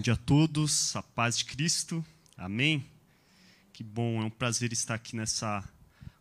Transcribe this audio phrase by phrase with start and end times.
[0.00, 2.02] Bom dia a todos, a paz de Cristo,
[2.34, 2.82] amém?
[3.70, 5.62] Que bom, é um prazer estar aqui nessa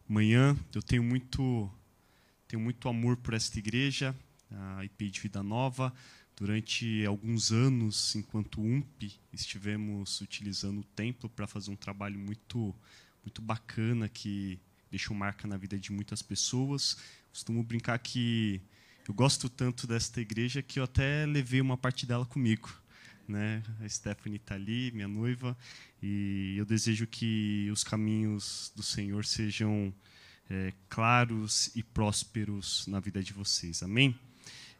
[0.05, 0.53] manhã.
[0.75, 1.71] Eu tenho muito,
[2.45, 4.13] tenho muito amor por esta igreja,
[4.51, 5.93] a IP de Vida Nova.
[6.35, 12.75] Durante alguns anos, enquanto UMP, estivemos utilizando o templo para fazer um trabalho muito,
[13.23, 14.59] muito bacana que
[14.91, 16.97] deixou marca na vida de muitas pessoas.
[17.31, 18.59] Costumo brincar que
[19.07, 22.69] eu gosto tanto desta igreja que eu até levei uma parte dela comigo
[23.29, 23.63] né?
[23.79, 25.57] A Stephanie está ali, minha noiva,
[26.01, 29.93] e eu desejo que os caminhos do Senhor sejam
[30.49, 33.83] é, claros e prósperos na vida de vocês.
[33.83, 34.17] Amém?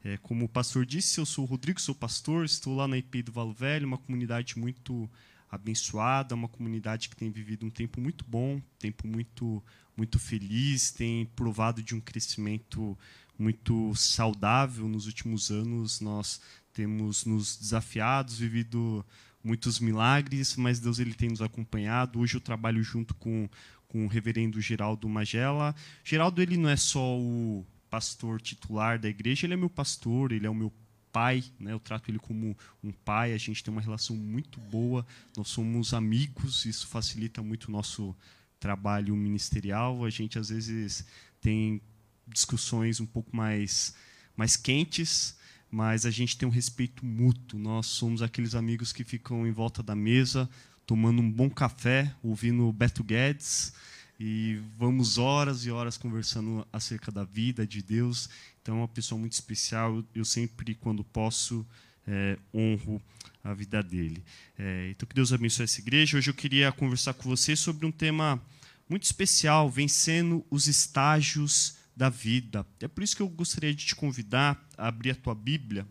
[0.04, 3.22] É, como o pastor disse, eu sou o Rodrigo, sou pastor, estou lá na IP
[3.22, 5.10] do Valo Velho, uma comunidade muito
[5.52, 9.64] abençoada, uma comunidade que tem vivido um tempo muito bom, um tempo muito
[9.98, 12.98] muito feliz, tem provado de um crescimento
[13.38, 16.00] muito saudável nos últimos anos.
[16.00, 16.40] Nós
[16.74, 19.06] temos nos desafiados, vivido
[19.44, 22.20] muitos milagres, mas Deus ele tem nos acompanhado.
[22.20, 23.50] Hoje eu trabalho junto com,
[23.88, 25.76] com o reverendo Geraldo Magela.
[26.04, 30.46] Geraldo ele não é só o pastor titular da igreja, ele é meu pastor, ele
[30.46, 30.72] é o meu
[31.12, 31.74] pai, né?
[31.74, 33.34] Eu trato ele como um pai.
[33.34, 35.06] A gente tem uma relação muito boa.
[35.36, 36.66] Nós somos amigos.
[36.66, 38.16] Isso facilita muito o nosso
[38.60, 40.06] trabalho ministerial.
[40.06, 41.06] A gente às vezes
[41.42, 41.82] tem
[42.28, 43.96] discussões um pouco mais
[44.36, 45.36] mais quentes,
[45.72, 47.60] mas a gente tem um respeito mútuo.
[47.60, 50.50] Nós somos aqueles amigos que ficam em volta da mesa,
[50.86, 53.74] tomando um bom café, ouvindo Beto Guedes,
[54.20, 58.30] e vamos horas e horas conversando acerca da vida, de Deus.
[58.62, 60.04] Então, é uma pessoa muito especial.
[60.14, 61.66] Eu sempre, quando posso,
[62.06, 63.02] é, honro
[63.44, 64.24] a vida dele.
[64.58, 66.18] É, então, que Deus abençoe essa igreja.
[66.18, 68.42] Hoje eu queria conversar com você sobre um tema
[68.90, 72.66] muito especial, vencendo os estágios da vida.
[72.80, 75.86] É por isso que eu gostaria de te convidar a abrir a tua Bíblia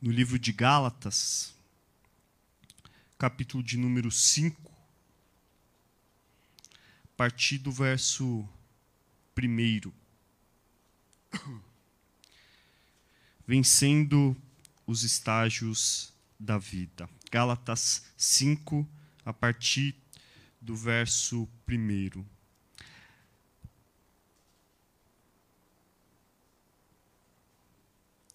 [0.00, 1.52] no livro de Gálatas,
[3.18, 4.72] capítulo de número 5,
[7.02, 8.48] a partir do verso
[9.36, 9.92] 1.
[13.44, 14.36] Vencendo
[14.86, 17.10] os estágios da vida.
[17.28, 18.88] Gálatas 5,
[19.24, 19.96] a partir
[20.60, 22.37] do verso 1.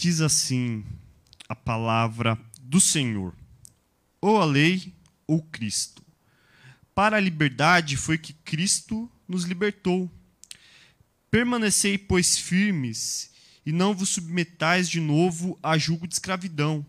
[0.04, 0.84] Diz assim
[1.48, 3.34] a palavra do Senhor:
[4.20, 4.94] ou a lei
[5.26, 6.04] ou Cristo.
[6.94, 10.12] Para a liberdade foi que Cristo nos libertou.
[11.32, 13.32] Permanecei, pois, firmes
[13.66, 16.86] e não vos submetais de novo a julgo de escravidão.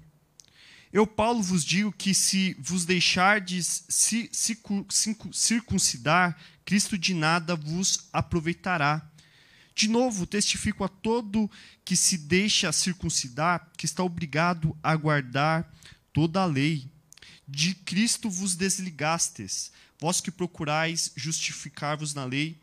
[0.93, 3.87] Eu, Paulo, vos digo que se vos deixardes
[5.33, 9.09] circuncidar, Cristo de nada vos aproveitará.
[9.75, 11.51] De novo, testifico a todo
[11.85, 15.69] que se deixa circuncidar que está obrigado a guardar
[16.13, 16.89] toda a lei.
[17.47, 22.57] De Cristo vos desligastes, vós que procurais justificar-vos na lei,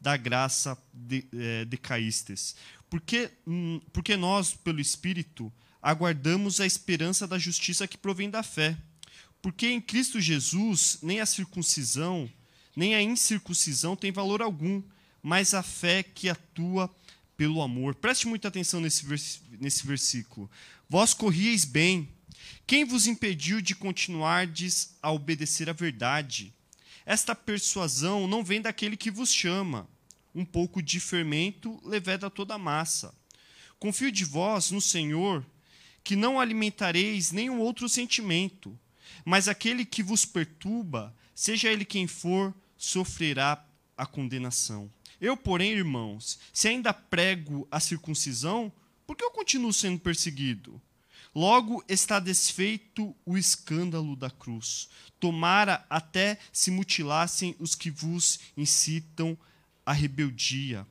[0.00, 2.54] da graça de, é, decaístes.
[2.88, 5.52] Porque, hum, porque nós, pelo Espírito,
[5.82, 8.76] aguardamos a esperança da justiça que provém da fé.
[9.40, 12.30] Porque em Cristo Jesus nem a circuncisão,
[12.76, 14.82] nem a incircuncisão tem valor algum
[15.22, 16.90] mas a fé que atua
[17.36, 17.94] pelo amor.
[17.94, 20.50] Preste muita atenção nesse, vers nesse versículo.
[20.88, 22.08] Vós corrieis bem.
[22.66, 26.52] Quem vos impediu de continuardes a obedecer à verdade?
[27.06, 29.88] Esta persuasão não vem daquele que vos chama.
[30.34, 33.14] Um pouco de fermento leveda toda a massa.
[33.78, 35.44] Confio de vós no Senhor,
[36.02, 38.78] que não alimentareis nenhum outro sentimento,
[39.24, 43.64] mas aquele que vos perturba, seja ele quem for, sofrerá
[43.96, 44.90] a condenação.
[45.20, 48.72] Eu, porém, irmãos, se ainda prego a circuncisão,
[49.06, 50.80] por que eu continuo sendo perseguido?
[51.34, 54.88] Logo está desfeito o escândalo da cruz.
[55.18, 59.36] Tomara até se mutilassem os que vos incitam
[59.84, 60.86] à rebeldia.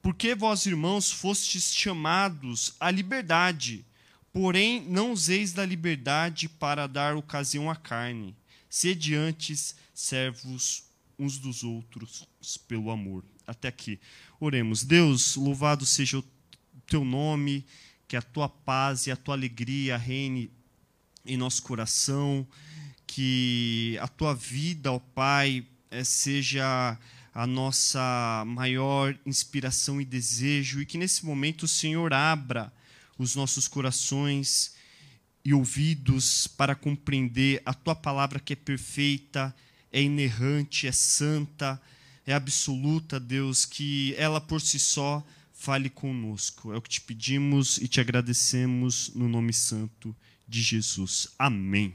[0.00, 3.84] Porque vós, irmãos, fostes chamados à liberdade,
[4.32, 8.34] porém não useis da liberdade para dar ocasião à carne.
[8.68, 10.84] Sede antes servos
[11.18, 12.26] uns dos outros
[12.66, 13.98] pelo amor até aqui.
[14.40, 14.82] Oremos.
[14.84, 16.24] Deus, louvado seja o
[16.86, 17.64] teu nome,
[18.06, 20.50] que a tua paz e a tua alegria reine
[21.24, 22.46] em nosso coração,
[23.06, 26.98] que a tua vida, ó Pai, eh, seja
[27.34, 32.72] a nossa maior inspiração e desejo, e que nesse momento o Senhor abra
[33.16, 34.74] os nossos corações
[35.44, 39.54] e ouvidos para compreender a tua palavra que é perfeita,
[39.90, 41.80] é inerrante, é santa,
[42.26, 46.72] é absoluta, Deus, que ela por si só fale conosco.
[46.72, 50.14] É o que te pedimos e te agradecemos no nome santo
[50.46, 51.28] de Jesus.
[51.38, 51.94] Amém.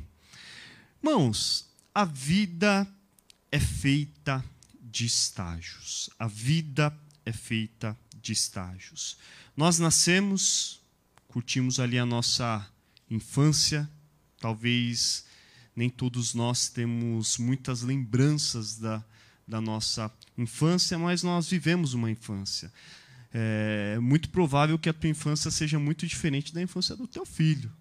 [1.01, 2.87] Irmãos, a vida
[3.51, 4.43] é feita
[4.81, 6.09] de estágios.
[6.17, 9.17] A vida é feita de estágios.
[9.55, 10.81] Nós nascemos,
[11.27, 12.67] curtimos ali a nossa
[13.09, 13.89] infância,
[14.39, 15.25] talvez
[15.75, 19.03] nem todos nós temos muitas lembranças da,
[19.47, 22.71] da nossa infância, mas nós vivemos uma infância.
[23.33, 27.71] É muito provável que a tua infância seja muito diferente da infância do teu filho.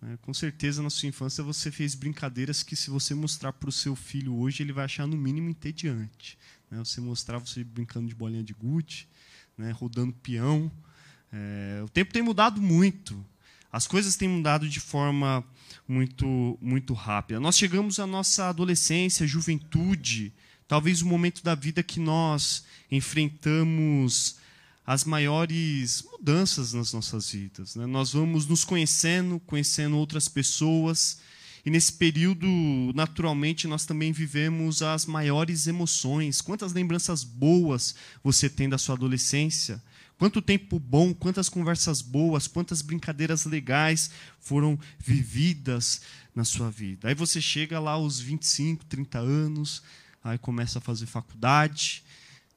[0.00, 0.18] Né?
[0.22, 3.96] Com certeza, na sua infância, você fez brincadeiras que, se você mostrar para o seu
[3.96, 6.38] filho hoje, ele vai achar, no mínimo, entediante.
[6.70, 6.78] Né?
[6.78, 9.08] Você mostrar você brincando de bolinha de gude,
[9.56, 9.70] né?
[9.70, 10.70] rodando peão.
[11.32, 13.24] É, o tempo tem mudado muito.
[13.72, 15.44] As coisas têm mudado de forma
[15.86, 17.40] muito, muito rápida.
[17.40, 20.32] Nós chegamos à nossa adolescência, juventude,
[20.68, 24.36] talvez o momento da vida que nós enfrentamos
[24.86, 27.74] as maiores mudanças nas nossas vidas.
[27.74, 27.86] Né?
[27.86, 31.18] Nós vamos nos conhecendo, conhecendo outras pessoas,
[31.66, 32.46] e nesse período,
[32.94, 36.40] naturalmente, nós também vivemos as maiores emoções.
[36.40, 39.82] Quantas lembranças boas você tem da sua adolescência?
[40.16, 46.02] Quanto tempo bom, quantas conversas boas, quantas brincadeiras legais foram vividas
[46.36, 47.08] na sua vida.
[47.08, 49.82] Aí você chega lá aos 25, 30 anos,
[50.30, 52.02] aí começa a fazer faculdade,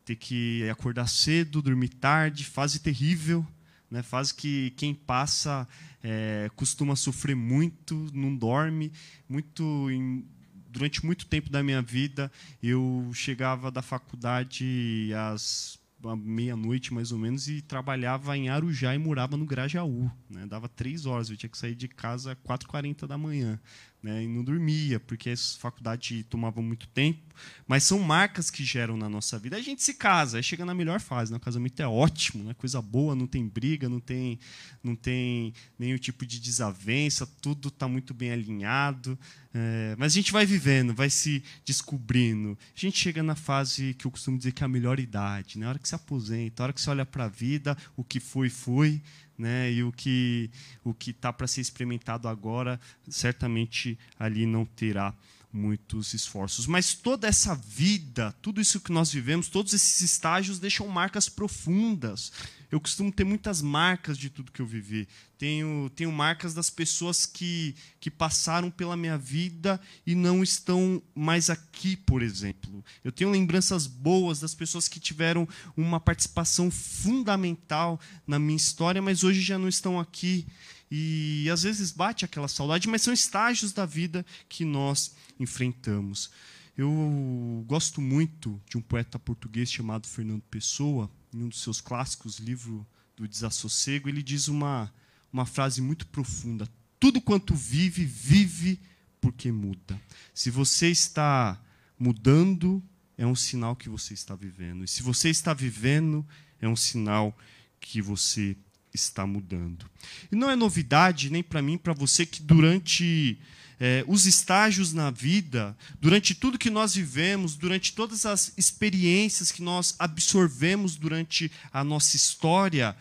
[0.04, 3.46] ter que acordar cedo, dormir tarde, fase terrível,
[3.90, 4.02] né?
[4.02, 5.68] fase que quem passa
[6.04, 8.92] é, costuma sofrer muito, não dorme,
[9.28, 10.26] muito em,
[10.70, 12.32] durante muito tempo da minha vida
[12.62, 15.80] eu chegava da faculdade às
[16.18, 20.10] meia-noite mais ou menos e trabalhava em Arujá e morava no Grajaú.
[20.30, 20.46] Né?
[20.46, 23.60] Dava três horas, eu tinha que sair de casa às 4h40 da manhã.
[24.02, 24.24] Né?
[24.24, 27.20] E não dormia, porque a faculdade tomava muito tempo.
[27.68, 29.58] Mas são marcas que geram na nossa vida.
[29.58, 31.32] A gente se casa, aí chega na melhor fase.
[31.32, 31.38] Né?
[31.38, 32.54] O casamento é ótimo, né?
[32.54, 34.40] coisa boa, não tem briga, não tem,
[34.84, 39.20] não tem nenhum tipo de desavença, tudo está muito bem alinhado.
[39.54, 42.58] É, mas a gente vai vivendo, vai se descobrindo.
[42.76, 45.66] A gente chega na fase que eu costumo dizer que é a melhor idade, na
[45.66, 45.70] né?
[45.70, 48.50] hora que se aposenta, a hora que você olha para a vida, o que foi,
[48.50, 49.02] foi,
[49.40, 49.72] né?
[49.72, 50.52] e o que
[50.84, 55.14] o que está para ser experimentado agora, certamente ali não terá
[55.52, 56.68] muitos esforços.
[56.68, 62.32] Mas toda essa vida, tudo isso que nós vivemos, todos esses estágios deixam marcas profundas.
[62.72, 65.08] Eu costumo ter muitas marcas de tudo que eu vivi.
[65.40, 71.50] Tenho, tenho marcas das pessoas que, que passaram pela minha vida e não estão mais
[71.50, 72.86] aqui, por exemplo.
[73.04, 79.24] Eu tenho lembranças boas das pessoas que tiveram uma participação fundamental na minha história, mas
[79.24, 80.46] hoje já não estão aqui.
[80.92, 86.32] E às vezes bate aquela saudade, mas são estágios da vida que nós enfrentamos.
[86.76, 92.40] Eu gosto muito de um poeta português chamado Fernando Pessoa, em um dos seus clássicos,
[92.40, 94.92] livro do Desassossego, ele diz uma,
[95.32, 96.68] uma frase muito profunda:
[97.00, 98.80] Tudo quanto vive, vive
[99.20, 100.02] porque muda.
[100.34, 101.62] Se você está
[101.98, 102.82] mudando,
[103.18, 104.86] é um sinal que você está vivendo.
[104.86, 106.26] E se você está vivendo,
[106.62, 107.38] é um sinal
[107.82, 108.56] que você
[108.94, 109.86] está mudando.
[110.32, 113.38] E não é novidade nem para mim, para você, que durante
[113.80, 119.62] é, os estágios na vida, durante tudo que nós vivemos, durante todas as experiências que
[119.62, 122.96] nós absorvemos durante a nossa história,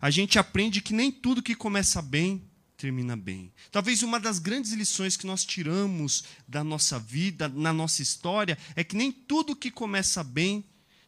[0.00, 2.42] a gente aprende que nem tudo que começa bem
[2.76, 3.52] termina bem.
[3.70, 8.82] Talvez uma das grandes lições que nós tiramos da nossa vida, na nossa história, é
[8.82, 10.64] que nem tudo que começa bem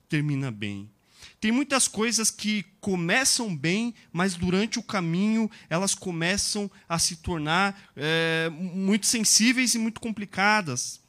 [0.09, 0.89] termina bem.
[1.41, 7.91] Tem muitas coisas que começam bem, mas durante o caminho elas começam a se tornar
[7.97, 11.01] é, muito sensíveis e muito complicadas.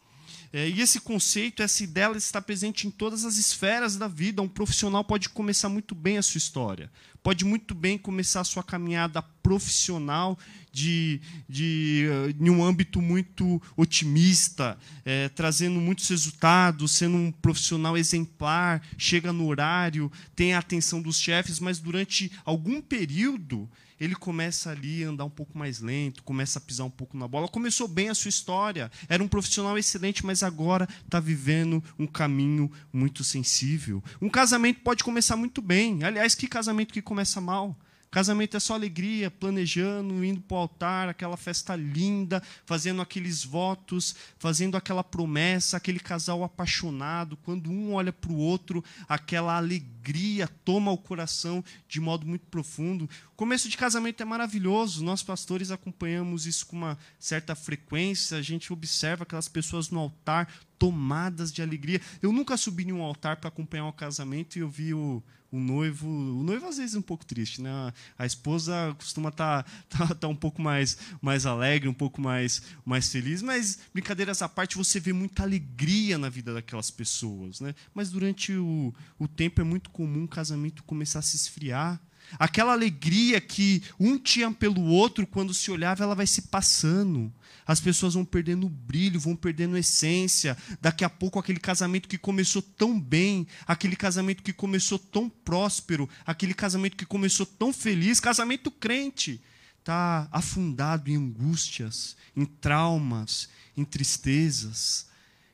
[0.52, 4.42] É, e esse conceito, essa ideia, está presente em todas as esferas da vida.
[4.42, 6.92] Um profissional pode começar muito bem a sua história,
[7.28, 10.40] pode muito bem começar a sua caminhada profissional
[10.72, 11.20] de,
[11.50, 12.08] de,
[12.40, 19.46] em um âmbito muito otimista, é, trazendo muitos resultados, sendo um profissional exemplar, chega no
[19.46, 23.70] horário, tem a atenção dos chefes, mas durante algum período
[24.00, 27.28] ele começa ali a andar um pouco mais lento, começa a pisar um pouco na
[27.28, 27.48] bola.
[27.48, 32.72] Começou bem a sua história, era um profissional excelente, mas agora está vivendo um caminho
[32.92, 34.04] muito sensível.
[34.22, 36.04] Um casamento pode começar muito bem.
[36.04, 37.78] Aliás, que casamento que começa mal?
[38.10, 44.16] Casamento é só alegria, planejando, indo para o altar, aquela festa linda, fazendo aqueles votos,
[44.40, 47.36] fazendo aquela promessa, aquele casal apaixonado.
[47.38, 53.10] Quando um olha para o outro, aquela alegria toma o coração de modo muito profundo.
[53.38, 58.74] Começo de casamento é maravilhoso, nós pastores acompanhamos isso com uma certa frequência, a gente
[58.74, 62.02] observa aquelas pessoas no altar tomadas de alegria.
[62.20, 65.60] Eu nunca subi em um altar para acompanhar um casamento e eu vi o o
[65.60, 67.70] noivo, o noivo às vezes é um pouco triste, né?
[68.18, 72.62] A esposa costuma estar tá, tá, tá um pouco mais, mais alegre, um pouco mais,
[72.84, 77.74] mais feliz, mas brincadeiras à parte, você vê muita alegria na vida daquelas pessoas, né?
[77.94, 82.02] Mas durante o, o tempo é muito comum o casamento começar a se esfriar.
[82.40, 87.34] Aquela alegria que um tinha pelo outro, quando se olhava, ela vai se passando
[87.68, 90.58] as pessoas vão perdendo o brilho, vão perdendo essência.
[90.82, 96.10] Daqui a pouco, aquele casamento que começou tão bem, aquele casamento que começou tão próspero,
[96.26, 99.42] aquele casamento que começou tão feliz, casamento crente,
[99.80, 105.08] está afundado em angústias, em traumas, em tristezas.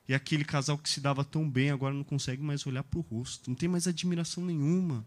[0.07, 3.01] E aquele casal que se dava tão bem agora não consegue mais olhar para o
[3.01, 5.03] rosto, não tem mais admiração nenhuma.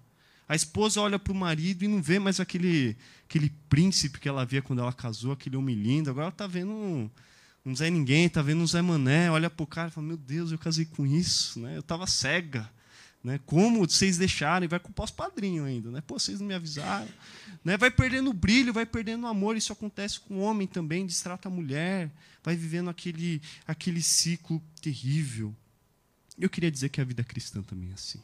[0.48, 4.44] A esposa olha para o marido e não vê mais aquele, aquele príncipe que ela
[4.44, 6.08] via quando ela casou, aquele homem lindo.
[6.08, 7.10] Agora ela está vendo um,
[7.64, 10.16] um Zé Ninguém, está vendo um Zé Mané, olha para o cara e fala: Meu
[10.16, 11.76] Deus, eu casei com isso, né?
[11.76, 12.70] eu estava cega.
[13.24, 13.40] Né?
[13.44, 14.64] Como vocês deixaram?
[14.64, 15.90] E vai culpar os padrinhos ainda.
[15.90, 16.00] Né?
[16.00, 17.08] Pô, vocês não me avisaram.
[17.64, 17.76] Né?
[17.76, 19.56] Vai perdendo o brilho, vai perdendo o amor.
[19.56, 22.08] Isso acontece com o homem também, destrata a mulher,
[22.40, 25.52] vai vivendo aquele, aquele ciclo terrível.
[26.38, 28.20] Eu queria dizer que a vida cristã também é assim.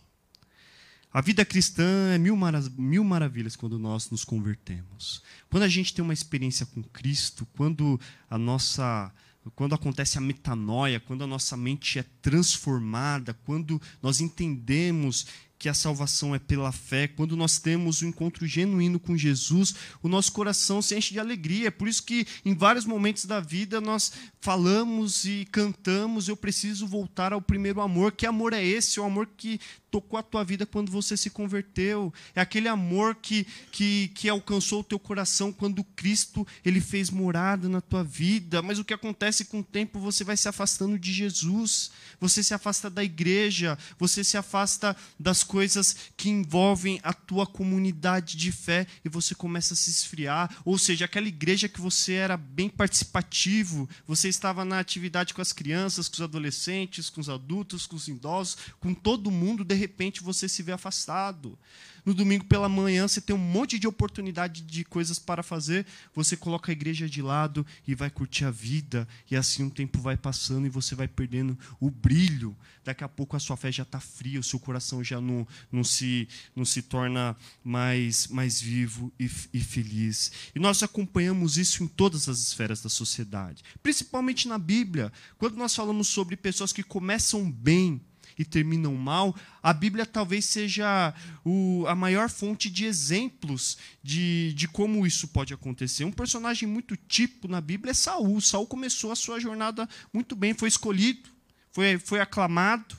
[1.13, 5.23] A vida cristã é mil, marav mil maravilhas quando nós nos convertemos.
[5.51, 8.01] Quando a gente tem uma experiência com Cristo, quando
[8.31, 9.13] a nossa
[9.57, 15.27] quando acontece a metanoia, quando a nossa mente é transformada, quando nós entendemos
[15.59, 20.09] que a salvação é pela fé, quando nós temos um encontro genuíno com Jesus, o
[20.09, 21.69] nosso coração se enche de alegria.
[21.69, 26.85] É por isso que em vários momentos da vida nós falamos e cantamos: Eu preciso
[26.85, 28.11] voltar ao primeiro amor.
[28.11, 28.99] Que amor é esse?
[28.99, 29.61] O amor que
[29.93, 32.13] tocou a tua vida quando você se converteu.
[32.35, 37.69] É aquele amor que, que, que alcançou o teu coração quando Cristo ele fez morada
[37.69, 38.63] na tua vida.
[38.63, 42.55] Mas o que acontece com o tempo, você vai se afastando de Jesus, você se
[42.55, 48.87] afasta da igreja, você se afasta das coisas que envolvem a tua comunidade de fé
[49.05, 50.57] e você começa a se esfriar.
[50.65, 55.53] Ou seja, aquela igreja que você era bem participativo, você estava na atividade com as
[55.53, 60.23] crianças, com os adolescentes, com os adultos, com os idosos, com todo mundo, de repente
[60.23, 61.59] você se vê afastado.
[62.05, 66.37] No domingo pela manhã você tem um monte de oportunidade de coisas para fazer, você
[66.37, 70.17] coloca a igreja de lado e vai curtir a vida, e assim o tempo vai
[70.17, 72.57] passando e você vai perdendo o brilho.
[72.85, 75.85] Daqui a pouco a sua fé já está fria, o seu coração já não, não,
[75.85, 80.33] se, não se torna mais, mais vivo e, e feliz.
[80.55, 85.75] E nós acompanhamos isso em todas as esferas da sociedade, principalmente na Bíblia, quando nós
[85.75, 88.01] falamos sobre pessoas que começam bem
[88.39, 94.69] e terminam mal, a Bíblia talvez seja o, a maior fonte de exemplos de, de
[94.69, 96.05] como isso pode acontecer.
[96.05, 98.41] Um personagem muito típico na Bíblia é Saul.
[98.41, 101.29] Saul começou a sua jornada muito bem, foi escolhido,
[101.71, 102.97] foi, foi aclamado,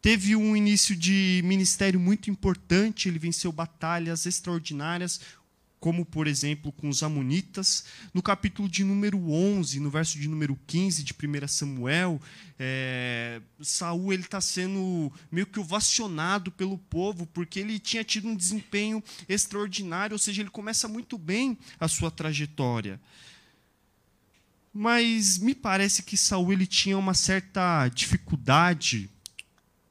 [0.00, 5.20] teve um início de ministério muito importante, ele venceu batalhas extraordinárias
[5.82, 7.84] como por exemplo com os amonitas.
[8.14, 12.22] No capítulo de número 11, no verso de número 15 de 1 Samuel,
[12.56, 18.36] é, Saul ele está sendo meio que ovacionado pelo povo porque ele tinha tido um
[18.36, 23.00] desempenho extraordinário, ou seja, ele começa muito bem a sua trajetória.
[24.72, 29.10] Mas me parece que Saul ele tinha uma certa dificuldade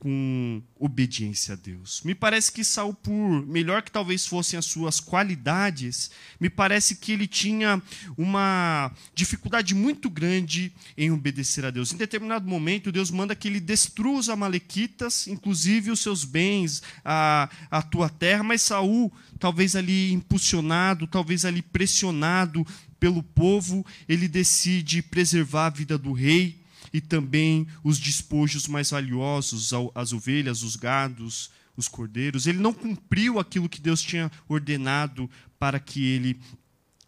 [0.02, 2.02] com obediência a Deus.
[2.04, 7.12] Me parece que Saul, por melhor que talvez fossem as suas qualidades, me parece que
[7.12, 7.80] ele tinha
[8.18, 11.94] uma dificuldade muito grande em obedecer a Deus.
[11.94, 17.48] Em determinado momento, Deus manda que ele destrua os amalequitas, inclusive os seus bens, a,
[17.70, 22.66] a tua terra, mas Saul, talvez ali impulsionado, talvez ali pressionado
[23.00, 26.61] pelo povo, ele decide preservar a vida do rei
[26.94, 32.48] e também os despojos mais valiosos, as ovelhas, os gados, os cordeiros.
[32.48, 35.30] Ele não cumpriu aquilo que Deus tinha ordenado
[35.60, 36.40] para que ele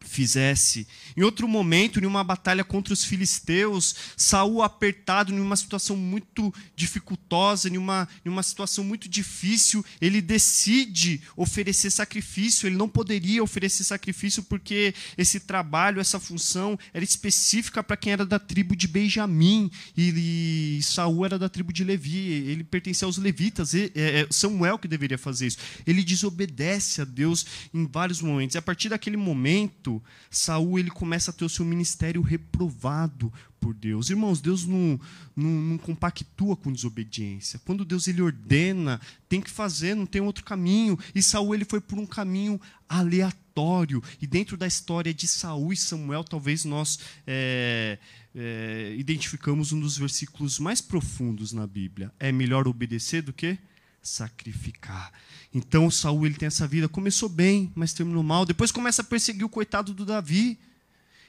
[0.03, 0.88] fizesse.
[1.15, 6.53] Em outro momento, em uma batalha contra os filisteus, Saul apertado em uma situação muito
[6.75, 12.67] dificultosa, em uma, em uma situação muito difícil, ele decide oferecer sacrifício.
[12.67, 18.25] Ele não poderia oferecer sacrifício porque esse trabalho, essa função era específica para quem era
[18.25, 22.27] da tribo de Benjamim e, e Saul era da tribo de Levi.
[22.27, 23.74] Ele pertencia aos levitas.
[23.74, 25.57] E, é, é Samuel que deveria fazer isso.
[25.86, 28.55] Ele desobedece a Deus em vários momentos.
[28.55, 29.92] E a partir daquele momento
[30.29, 34.09] Saul ele começa a ter o seu ministério reprovado por Deus.
[34.09, 35.00] Irmãos, Deus não,
[35.35, 37.59] não, não, compactua com desobediência.
[37.65, 41.00] Quando Deus ele ordena, tem que fazer, não tem outro caminho.
[41.15, 42.59] E Saul ele foi por um caminho
[42.89, 44.03] aleatório.
[44.21, 47.97] E dentro da história de Saul e Samuel, talvez nós é,
[48.35, 52.12] é, identificamos um dos versículos mais profundos na Bíblia.
[52.19, 53.57] É melhor obedecer do que
[54.01, 55.13] sacrificar.
[55.53, 58.45] Então Saul ele tem essa vida, começou bem, mas terminou mal.
[58.45, 60.57] Depois começa a perseguir o coitado do Davi.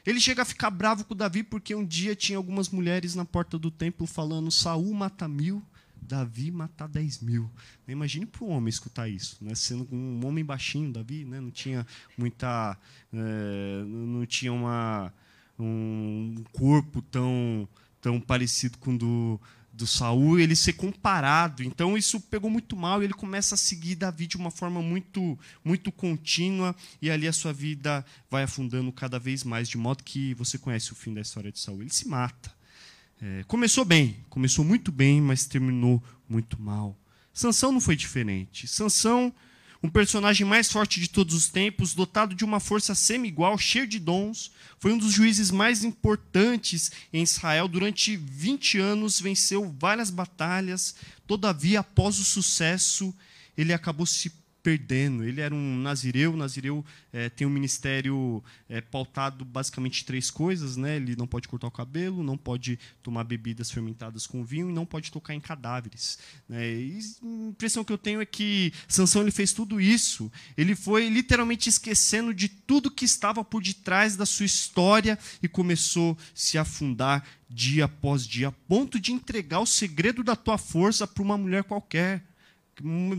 [0.06, 3.24] Ele chega a ficar bravo com o Davi porque um dia tinha algumas mulheres na
[3.24, 5.62] porta do templo falando: Saul mata mil,
[6.00, 7.50] Davi mata dez mil.
[7.86, 9.54] Imagine para um homem escutar isso, né?
[9.54, 11.40] sendo um homem baixinho, Davi, né?
[11.40, 12.78] não tinha muita,
[13.12, 15.12] é, não tinha uma,
[15.58, 17.68] um corpo tão,
[18.00, 19.40] tão parecido com o do,
[19.76, 21.62] do Saul, ele ser comparado.
[21.62, 25.38] Então isso pegou muito mal e ele começa a seguir Davi de uma forma muito
[25.64, 30.34] muito contínua e ali a sua vida vai afundando cada vez mais, de modo que
[30.34, 31.82] você conhece o fim da história de Saul.
[31.82, 32.52] Ele se mata.
[33.20, 36.96] É, começou bem, começou muito bem, mas terminou muito mal.
[37.32, 38.68] Sansão não foi diferente.
[38.68, 39.34] Sansão
[39.84, 43.98] um personagem mais forte de todos os tempos, dotado de uma força semi-igual, cheio de
[43.98, 47.68] dons, foi um dos juízes mais importantes em Israel.
[47.68, 50.94] Durante 20 anos, venceu várias batalhas.
[51.26, 53.14] Todavia, após o sucesso,
[53.58, 54.32] ele acabou se
[54.64, 55.22] perdendo.
[55.22, 56.32] Ele era um nazireu.
[56.32, 60.76] O nazireu é, tem um ministério é, pautado basicamente em três coisas.
[60.76, 60.96] Né?
[60.96, 64.86] Ele não pode cortar o cabelo, não pode tomar bebidas fermentadas com vinho e não
[64.86, 66.18] pode tocar em cadáveres.
[66.48, 66.66] Né?
[66.66, 70.32] E a impressão que eu tenho é que Sansão ele fez tudo isso.
[70.56, 76.12] Ele foi literalmente esquecendo de tudo que estava por detrás da sua história e começou
[76.12, 81.06] a se afundar dia após dia, a ponto de entregar o segredo da tua força
[81.06, 82.24] para uma mulher qualquer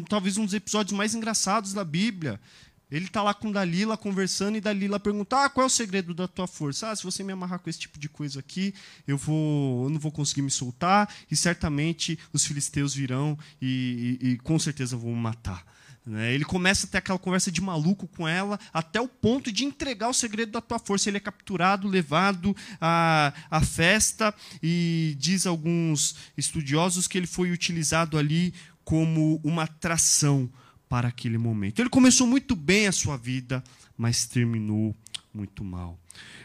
[0.09, 2.39] talvez um dos episódios mais engraçados da Bíblia.
[2.89, 6.27] Ele está lá com Dalila conversando e Dalila pergunta: ah, qual é o segredo da
[6.27, 6.91] tua força?
[6.91, 8.73] Ah, se você me amarrar com esse tipo de coisa aqui,
[9.07, 14.29] eu vou, eu não vou conseguir me soltar e certamente os filisteus virão e, e,
[14.29, 15.65] e com certeza vão me matar.
[16.05, 16.33] Né?
[16.33, 20.07] Ele começa a ter aquela conversa de maluco com ela, até o ponto de entregar
[20.07, 21.09] o segredo da tua força.
[21.09, 28.17] Ele é capturado, levado à, à festa, e diz alguns estudiosos que ele foi utilizado
[28.17, 28.53] ali
[28.85, 30.49] como uma atração
[30.87, 31.79] para aquele momento.
[31.79, 33.63] Ele começou muito bem a sua vida,
[33.97, 34.95] mas terminou
[35.33, 35.99] muito mal.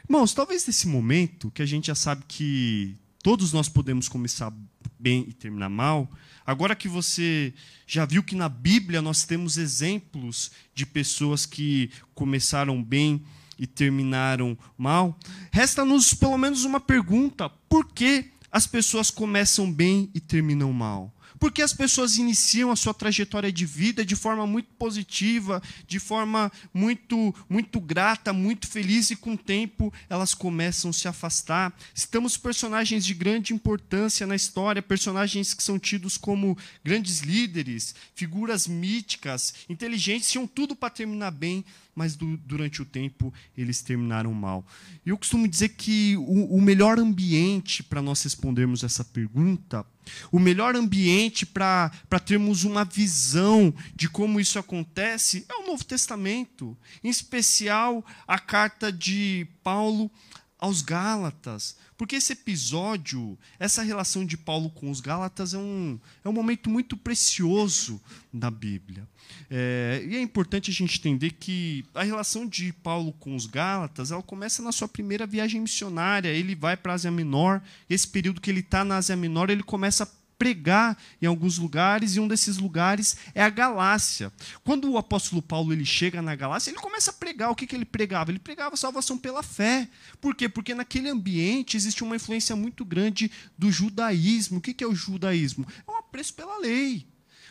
[0.09, 4.53] Irmãos, talvez nesse momento, que a gente já sabe que todos nós podemos começar
[4.99, 6.11] bem e terminar mal,
[6.45, 7.53] agora que você
[7.87, 13.23] já viu que na Bíblia nós temos exemplos de pessoas que começaram bem
[13.59, 15.19] e terminaram mal,
[15.53, 21.15] resta-nos pelo menos uma pergunta: por que as pessoas começam bem e terminam mal?
[21.41, 26.53] Porque as pessoas iniciam a sua trajetória de vida de forma muito positiva, de forma
[26.73, 31.75] muito, muito grata, muito feliz, e com o tempo elas começam a se afastar.
[31.95, 38.67] Estamos personagens de grande importância na história, personagens que são tidos como grandes líderes, figuras
[38.67, 44.67] míticas, inteligentes, tinham tudo para terminar bem, mas do, durante o tempo eles terminaram mal.
[45.05, 49.87] Eu costumo dizer que o, o melhor ambiente para nós respondermos essa pergunta
[50.31, 51.91] o melhor ambiente para
[52.25, 58.93] termos uma visão de como isso acontece é o Novo Testamento, em especial a carta
[58.93, 60.11] de Paulo
[60.61, 61.77] aos Gálatas.
[61.97, 66.71] Porque esse episódio, essa relação de Paulo com os Gálatas é um, é um momento
[66.71, 68.01] muito precioso
[68.33, 69.07] da Bíblia.
[69.51, 74.11] É, e é importante a gente entender que a relação de Paulo com os Gálatas
[74.11, 76.29] ela começa na sua primeira viagem missionária.
[76.29, 79.63] Ele vai para a Ásia Menor, esse período que ele está na Ásia Menor, ele
[79.63, 80.09] começa a
[80.41, 84.33] pregar em alguns lugares, e um desses lugares é a Galácia.
[84.65, 87.51] Quando o apóstolo Paulo ele chega na Galácia, ele começa a pregar.
[87.51, 88.31] O que, que ele pregava?
[88.31, 89.87] Ele pregava salvação pela fé.
[90.19, 90.49] Por quê?
[90.49, 94.57] Porque naquele ambiente existe uma influência muito grande do judaísmo.
[94.57, 95.67] O que, que é o judaísmo?
[95.87, 97.07] É um apreço pela lei.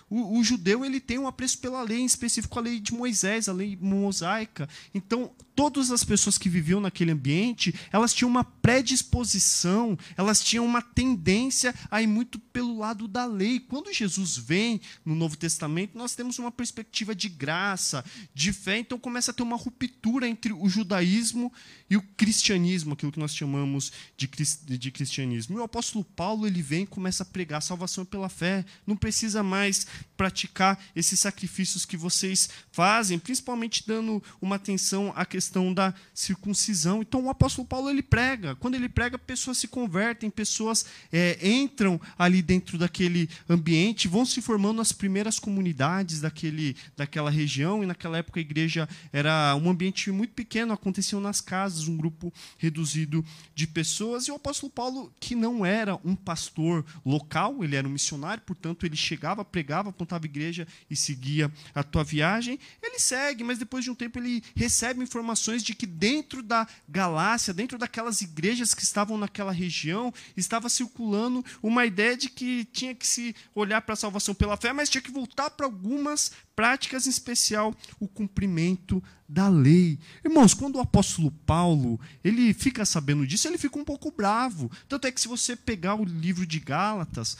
[0.09, 3.47] O, o, judeu ele tem um apreço pela lei, em específico a lei de Moisés,
[3.47, 4.67] a lei mosaica.
[4.93, 10.81] Então, todas as pessoas que viviam naquele ambiente, elas tinham uma predisposição, elas tinham uma
[10.81, 13.59] tendência a ir muito pelo lado da lei.
[13.59, 18.97] Quando Jesus vem no Novo Testamento, nós temos uma perspectiva de graça, de fé, então
[18.97, 21.51] começa a ter uma ruptura entre o judaísmo
[21.89, 24.29] e o cristianismo, aquilo que nós chamamos de,
[24.77, 25.57] de cristianismo.
[25.57, 28.65] E o apóstolo Paulo ele vem e começa a pregar salvação pela fé.
[28.87, 29.85] Não precisa mais
[30.17, 37.01] praticar esses sacrifícios que vocês fazem, principalmente dando uma atenção à questão da circuncisão.
[37.01, 38.55] Então o apóstolo Paulo ele prega.
[38.55, 44.41] Quando ele prega, pessoas se convertem, pessoas é, entram ali dentro daquele ambiente, vão se
[44.41, 47.83] formando as primeiras comunidades daquele, daquela região.
[47.83, 52.33] E naquela época a igreja era um ambiente muito pequeno, aconteciam nas casas, um grupo
[52.57, 53.23] reduzido
[53.55, 54.27] de pessoas.
[54.27, 58.85] E o apóstolo Paulo, que não era um pastor local, ele era um missionário, portanto
[58.85, 62.59] ele chegava, pregava orava, apontava a igreja e seguia a tua viagem.
[62.81, 67.53] Ele segue, mas depois de um tempo ele recebe informações de que dentro da Galácia,
[67.53, 73.05] dentro daquelas igrejas que estavam naquela região, estava circulando uma ideia de que tinha que
[73.05, 77.09] se olhar para a salvação pela fé, mas tinha que voltar para algumas práticas, em
[77.09, 79.97] especial o cumprimento da lei.
[80.25, 84.69] Irmãos, quando o apóstolo Paulo, ele fica sabendo disso, ele fica um pouco bravo.
[84.87, 87.37] Tanto é que se você pegar o livro de Gálatas,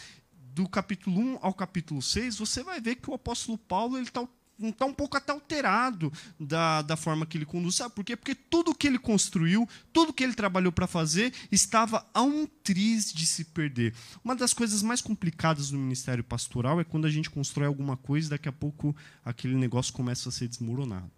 [0.64, 4.28] do capítulo 1 ao capítulo 6, você vai ver que o apóstolo Paulo ele está
[4.62, 7.76] está um pouco até alterado da, da forma que ele conduz.
[7.76, 8.14] Sabe por quê?
[8.18, 13.14] Porque tudo que ele construiu, tudo que ele trabalhou para fazer, estava a um triz
[13.14, 13.94] de se perder.
[14.22, 18.28] Uma das coisas mais complicadas do ministério pastoral é quando a gente constrói alguma coisa
[18.28, 18.94] e daqui a pouco
[19.24, 21.10] aquele negócio começa a ser desmoronado.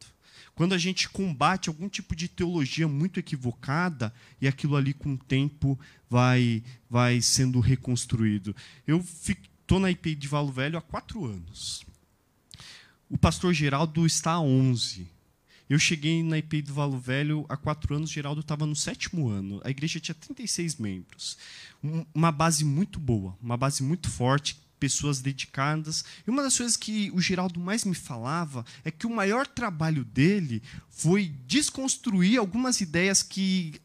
[0.56, 5.18] Quando a gente combate algum tipo de teologia muito equivocada e aquilo ali com o
[5.18, 8.56] tempo vai, vai sendo reconstruído.
[8.86, 11.86] Eu estou na IP de Valo Velho há quatro anos
[13.12, 15.06] o pastor Geraldo está há 11.
[15.70, 19.60] Eu cheguei na IP do Valo Velho há quatro anos, Geraldo estava no sétimo ano.
[19.66, 21.38] A igreja tinha 36 membros.
[22.16, 26.04] Uma base muito boa, uma base muito forte, pessoas dedicadas.
[26.26, 30.04] E uma das coisas que o Geraldo mais me falava é que o maior trabalho
[30.04, 33.80] dele foi desconstruir algumas ideias que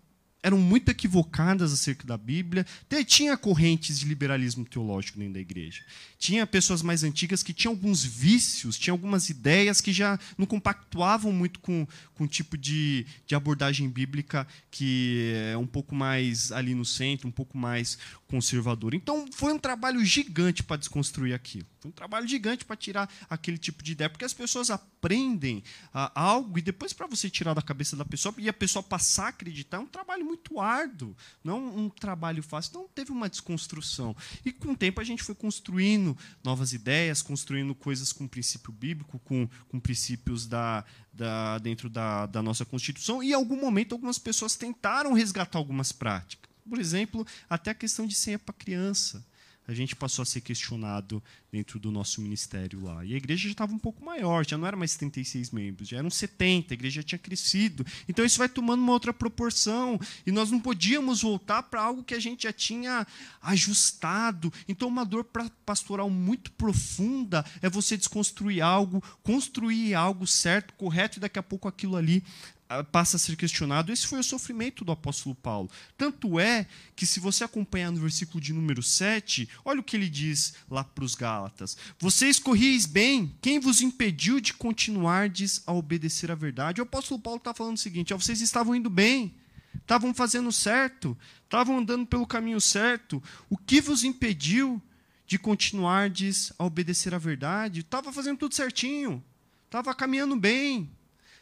[0.47, 2.65] eram muito equivocadas acerca da Bíblia.
[3.05, 5.83] Tinha correntes de liberalismo teológico dentro da igreja.
[6.21, 11.33] Tinha pessoas mais antigas que tinham alguns vícios, tinham algumas ideias que já não compactuavam
[11.33, 16.77] muito com, com o tipo de, de abordagem bíblica que é um pouco mais ali
[16.77, 18.95] no centro, um pouco mais conservador.
[18.95, 21.67] Então, foi um trabalho gigante para desconstruir aquilo.
[21.81, 25.63] Foi um trabalho gigante para tirar aquele tipo de ideia, porque as pessoas aprendem
[25.95, 29.27] ah, algo e depois para você tirar da cabeça da pessoa e a pessoa passar
[29.27, 32.72] a acreditar é um trabalho muito árduo, não um trabalho fácil.
[32.75, 34.16] Não teve uma desconstrução.
[34.44, 38.72] E com o tempo a gente foi construindo construindo novas ideias, construindo coisas com princípio
[38.72, 43.22] bíblico, com, com princípios da, da, dentro da, da nossa Constituição.
[43.22, 46.51] E, em algum momento, algumas pessoas tentaram resgatar algumas práticas.
[46.68, 49.25] Por exemplo, até a questão de senha para criança
[49.66, 53.05] a gente passou a ser questionado dentro do nosso ministério lá.
[53.05, 55.98] E a igreja já estava um pouco maior, já não era mais 76 membros, já
[55.98, 57.85] eram 70, a igreja já tinha crescido.
[58.09, 59.98] Então isso vai tomando uma outra proporção.
[60.26, 63.07] E nós não podíamos voltar para algo que a gente já tinha
[63.42, 64.52] ajustado.
[64.68, 65.24] Então, uma dor
[65.64, 71.68] pastoral muito profunda é você desconstruir algo, construir algo certo, correto, e daqui a pouco
[71.68, 72.22] aquilo ali
[72.90, 73.92] passa a ser questionado.
[73.92, 75.70] Esse foi o sofrimento do apóstolo Paulo.
[75.96, 80.09] Tanto é que, se você acompanhar no versículo de número 7, olha o que ele
[80.09, 86.31] diz lá para os Gálatas: Vocês corrieis bem, quem vos impediu de continuardes a obedecer
[86.31, 86.81] à verdade?
[86.81, 89.35] O apóstolo Paulo está falando o seguinte: ó, vocês estavam indo bem,
[89.74, 93.22] estavam fazendo certo, estavam andando pelo caminho certo.
[93.48, 94.83] O que vos impediu
[95.26, 97.81] de continuardes a obedecer à verdade?
[97.81, 99.22] Estava fazendo tudo certinho,
[99.66, 100.96] estava caminhando bem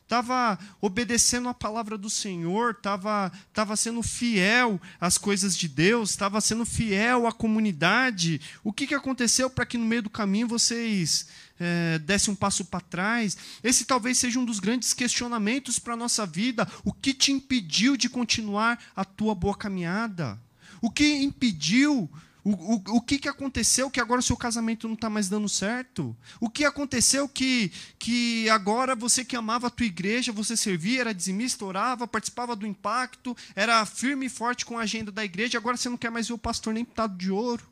[0.05, 6.41] estava obedecendo a palavra do Senhor, estava tava sendo fiel às coisas de Deus, estava
[6.41, 8.41] sendo fiel à comunidade.
[8.63, 11.27] O que, que aconteceu para que no meio do caminho vocês
[11.59, 13.37] é, dessem um passo para trás?
[13.63, 16.69] Esse talvez seja um dos grandes questionamentos para a nossa vida.
[16.85, 20.39] O que te impediu de continuar a tua boa caminhada?
[20.83, 22.11] O que impediu
[22.45, 25.49] o, o, o que, que aconteceu que agora o seu casamento não está mais dando
[25.49, 26.15] certo?
[26.39, 31.15] O que aconteceu que, que agora você que amava a tua igreja, você servia, era
[31.15, 35.79] dizimista, orava, participava do impacto, era firme e forte com a agenda da igreja, agora
[35.79, 37.67] você não quer mais ver o pastor nem pintado de ouro?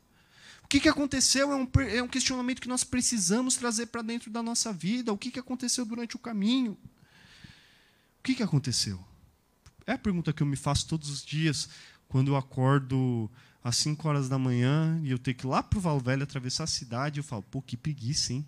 [0.63, 4.31] O que, que aconteceu é um, é um questionamento que nós precisamos trazer para dentro
[4.31, 5.13] da nossa vida.
[5.13, 6.71] O que, que aconteceu durante o caminho?
[8.19, 8.99] O que, que aconteceu?
[9.85, 11.69] É a pergunta que eu me faço todos os dias
[12.07, 13.29] quando eu acordo
[13.63, 16.23] às 5 horas da manhã e eu tenho que ir lá para o Val Velho
[16.23, 18.45] atravessar a cidade, eu falo, pô, que preguiça, hein?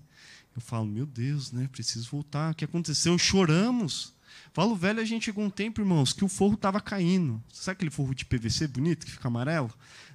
[0.56, 1.68] Eu falo, meu Deus, né?
[1.72, 2.52] Preciso voltar.
[2.52, 3.18] O que aconteceu?
[3.18, 4.14] Choramos.
[4.54, 7.44] Valo Velho, a gente chegou um tempo, irmãos, que o forro estava caindo.
[7.52, 9.72] Sabe aquele forro de PVC bonito que fica amarelo?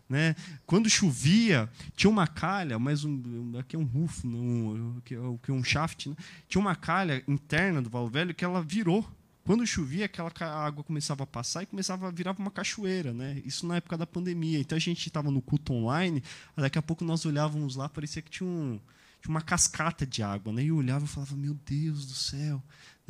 [0.08, 0.34] Né?
[0.66, 5.62] Quando chovia, tinha uma calha, mas um, aqui é um roof, não, aqui é um
[5.62, 6.16] shaft, né?
[6.48, 9.08] tinha uma calha interna do Valo Velho que ela virou.
[9.44, 10.30] Quando chovia, aquela
[10.64, 13.42] água começava a passar e começava a virar uma cachoeira, né?
[13.44, 14.58] Isso na época da pandemia.
[14.58, 16.22] Então a gente estava no culto online,
[16.56, 18.78] daqui a pouco nós olhávamos lá, parecia que tinha, um,
[19.20, 20.62] tinha uma cascata de água, né?
[20.62, 22.62] E eu olhava e falava: "Meu Deus do céu?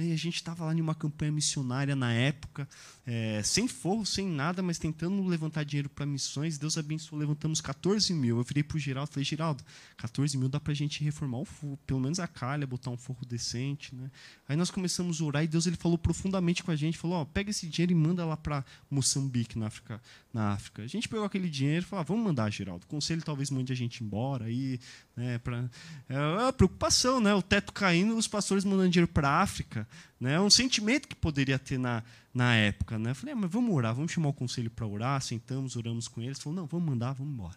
[0.03, 2.69] E a gente estava lá em uma campanha missionária na época,
[3.07, 6.59] é, sem forro, sem nada, mas tentando levantar dinheiro para missões.
[6.59, 8.39] Deus abençoou, levantamos 14 mil.
[8.39, 9.65] Eu virei para o Geraldo e falei, Geraldo,
[9.97, 12.97] 14 mil dá para a gente reformar o forro, pelo menos a calha, botar um
[12.97, 13.95] forro decente.
[13.95, 14.11] Né?
[14.49, 17.27] Aí nós começamos a orar e Deus ele falou profundamente com a gente, falou, oh,
[17.27, 20.01] pega esse dinheiro e manda lá para Moçambique, na África,
[20.33, 20.83] na África.
[20.83, 22.85] A gente pegou aquele dinheiro e falou, ah, vamos mandar, Geraldo.
[22.85, 24.45] O conselho talvez mande a gente embora.
[24.45, 24.79] Aí,
[25.17, 25.69] né, pra,
[26.09, 27.35] é uma preocupação, né?
[27.35, 29.87] o teto caindo, os pastores mandando dinheiro para a África.
[30.21, 30.35] Né?
[30.35, 32.99] É um sentimento que poderia ter na, na época.
[32.99, 33.11] Né?
[33.11, 35.21] Eu falei, ah, mas vamos orar, vamos chamar o conselho para orar.
[35.21, 36.39] Sentamos, oramos com eles.
[36.39, 37.57] Falou, não, vamos mandar, vamos embora.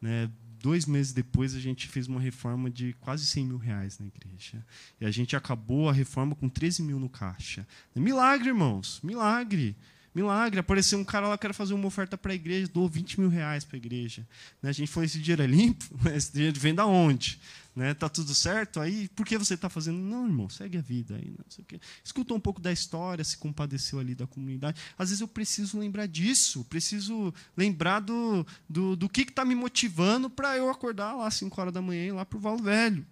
[0.00, 0.30] Né?
[0.60, 4.64] Dois meses depois, a gente fez uma reforma de quase 100 mil reais na igreja.
[4.98, 7.66] E a gente acabou a reforma com 13 mil no caixa.
[7.94, 9.76] Milagre, irmãos, milagre.
[10.14, 13.18] Milagre, apareceu um cara lá que quer fazer uma oferta para a igreja, dou 20
[13.18, 14.24] mil reais para a igreja.
[14.62, 14.70] Né?
[14.70, 15.84] A gente falou, esse dinheiro é limpo?
[16.14, 17.40] Esse dinheiro vem da onde?
[17.74, 17.92] Né?
[17.94, 18.78] Tá tudo certo?
[18.78, 19.98] Aí, por que você está fazendo?
[19.98, 21.34] Não, irmão, segue a vida aí.
[21.36, 21.80] Não sei o quê.
[22.04, 24.80] Escutou um pouco da história, se compadeceu ali da comunidade.
[24.96, 30.30] Às vezes eu preciso lembrar disso, preciso lembrar do, do, do que está me motivando
[30.30, 32.62] para eu acordar lá às 5 horas da manhã e ir lá para o Valo
[32.62, 33.04] Velho.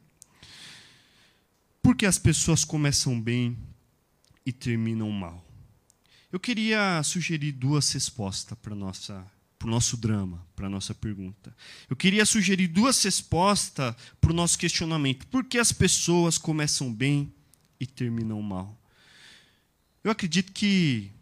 [1.82, 3.58] Porque as pessoas começam bem
[4.46, 5.51] e terminam mal.
[6.32, 9.24] Eu queria sugerir duas respostas para nossa
[9.58, 11.54] para o nosso drama, para a nossa pergunta.
[11.88, 15.24] Eu queria sugerir duas respostas para o nosso questionamento.
[15.28, 17.32] Por que as pessoas começam bem
[17.78, 18.76] e terminam mal?
[20.02, 21.12] Eu acredito que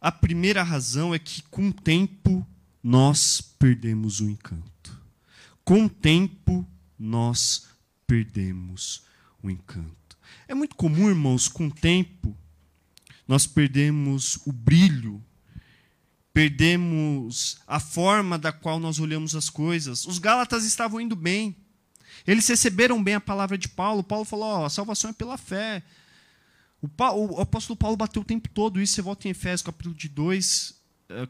[0.00, 2.46] a primeira razão é que, com o tempo,
[2.82, 4.98] nós perdemos o encanto.
[5.62, 6.66] Com o tempo,
[6.98, 7.66] nós
[8.06, 9.02] perdemos
[9.42, 10.16] o encanto.
[10.46, 12.34] É muito comum, irmãos, com o tempo,
[13.28, 15.22] nós perdemos o brilho,
[16.32, 20.06] perdemos a forma da qual nós olhamos as coisas.
[20.06, 21.54] Os Gálatas estavam indo bem.
[22.26, 24.02] Eles receberam bem a palavra de Paulo.
[24.02, 25.82] Paulo falou: a salvação é pela fé.
[26.80, 28.94] O, Paulo, o, apóstolo Paulo bateu o tempo todo isso.
[28.94, 30.77] Você volta em Efésios, capítulo de 2, eh,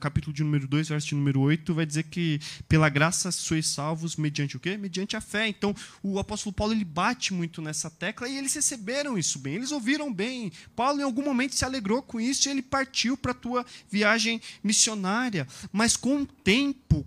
[0.00, 4.16] capítulo de número 2, verso de número 8, vai dizer que pela graça sois salvos
[4.16, 4.76] mediante o quê?
[4.76, 5.46] Mediante a fé.
[5.46, 9.70] Então, o apóstolo Paulo ele bate muito nessa tecla e eles receberam isso bem, eles
[9.70, 10.52] ouviram bem.
[10.74, 14.40] Paulo em algum momento se alegrou com isso e ele partiu para a tua viagem
[14.62, 15.46] missionária.
[15.72, 17.06] Mas com o tempo,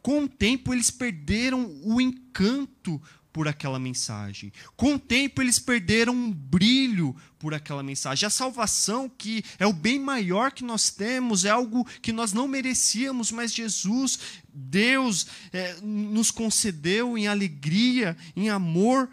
[0.00, 3.02] com o tempo eles perderam o encanto
[3.36, 4.50] por aquela mensagem.
[4.78, 8.26] Com o tempo, eles perderam um brilho por aquela mensagem.
[8.26, 12.48] A salvação, que é o bem maior que nós temos, é algo que nós não
[12.48, 14.18] merecíamos, mas Jesus,
[14.48, 19.10] Deus, é, nos concedeu em alegria, em amor.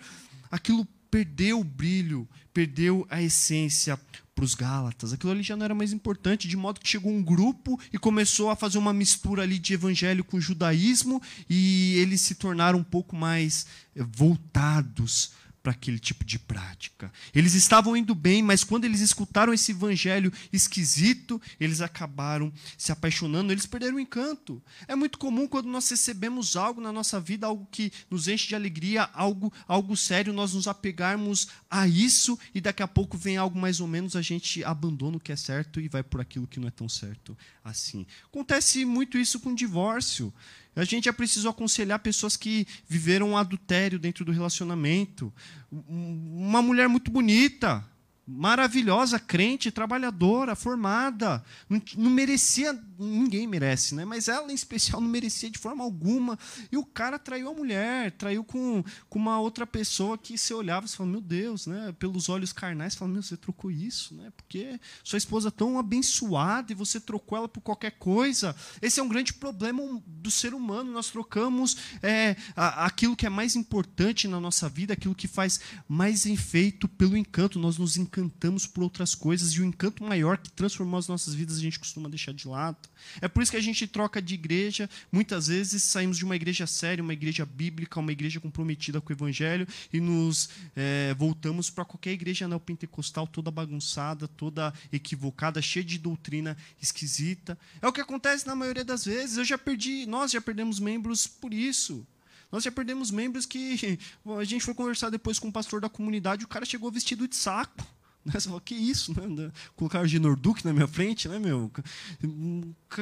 [0.50, 4.00] Aquilo perdeu o brilho, perdeu a essência
[4.44, 5.14] para os Gálatas.
[5.14, 8.50] Aquilo ali já não era mais importante, de modo que chegou um grupo e começou
[8.50, 13.16] a fazer uma mistura ali de evangelho com judaísmo e eles se tornaram um pouco
[13.16, 15.32] mais eh, voltados
[15.64, 17.10] para aquele tipo de prática.
[17.34, 23.54] Eles estavam indo bem, mas quando eles escutaram esse evangelho esquisito, eles acabaram se apaixonando,
[23.54, 24.62] eles perderam o encanto.
[24.90, 28.56] É muito comum quando nós recebemos algo na nossa vida, algo que nos enche de
[28.56, 33.58] alegria, algo, algo sério, nós nos apegarmos a isso e daqui a pouco vem algo
[33.58, 36.60] mais ou menos, a gente abandona o que é certo e vai por aquilo que
[36.60, 38.06] não é tão certo assim.
[38.26, 40.34] Acontece muito isso com o divórcio.
[40.76, 45.32] A gente já precisou aconselhar pessoas que viveram um adultério dentro do relacionamento.
[45.72, 47.86] Uma mulher muito bonita,
[48.26, 54.06] maravilhosa, crente, trabalhadora, formada, não, não, merecia, ninguém merece, né?
[54.06, 56.40] mas ela em especial não merecia de forma alguma.
[56.72, 60.86] E o cara traiu a mulher, traiu com, com uma outra pessoa que você olhava
[60.86, 61.94] e falava, meu Deus, né?
[62.00, 64.32] pelos olhos carnais, você fala, meu, você trocou isso, né?
[64.38, 68.56] porque sua esposa é tão abençoada e você trocou ela por qualquer coisa.
[68.82, 73.58] Esse é um grande problema do ser humano, nós trocamos é, aquilo que é mais
[73.58, 75.60] importante na nossa vida, aquilo que faz
[75.90, 80.38] mais efeito pelo encanto, nós nos encantamos encantamos por outras coisas e o encanto maior
[80.38, 82.78] que transformou as nossas vidas a gente costuma deixar de lado.
[83.20, 84.88] É por isso que a gente troca de igreja.
[85.12, 89.16] Muitas vezes saímos de uma igreja séria, uma igreja bíblica, uma igreja comprometida com o
[89.16, 95.98] evangelho e nos é, voltamos para qualquer igreja neopentecostal toda bagunçada, toda equivocada, cheia de
[95.98, 97.58] doutrina esquisita.
[97.82, 99.38] É o que acontece na maioria das vezes.
[99.38, 102.06] Eu já perdi, nós já perdemos membros por isso.
[102.54, 103.98] Nós já perdemos membros que
[104.38, 107.36] a gente foi conversar depois com o pastor da comunidade, o cara chegou vestido de
[107.36, 107.84] saco.
[108.26, 108.34] Né?
[108.40, 109.52] Você fala, que isso, né?
[109.76, 111.72] Colocar o Ginorduk na minha frente, né, meu?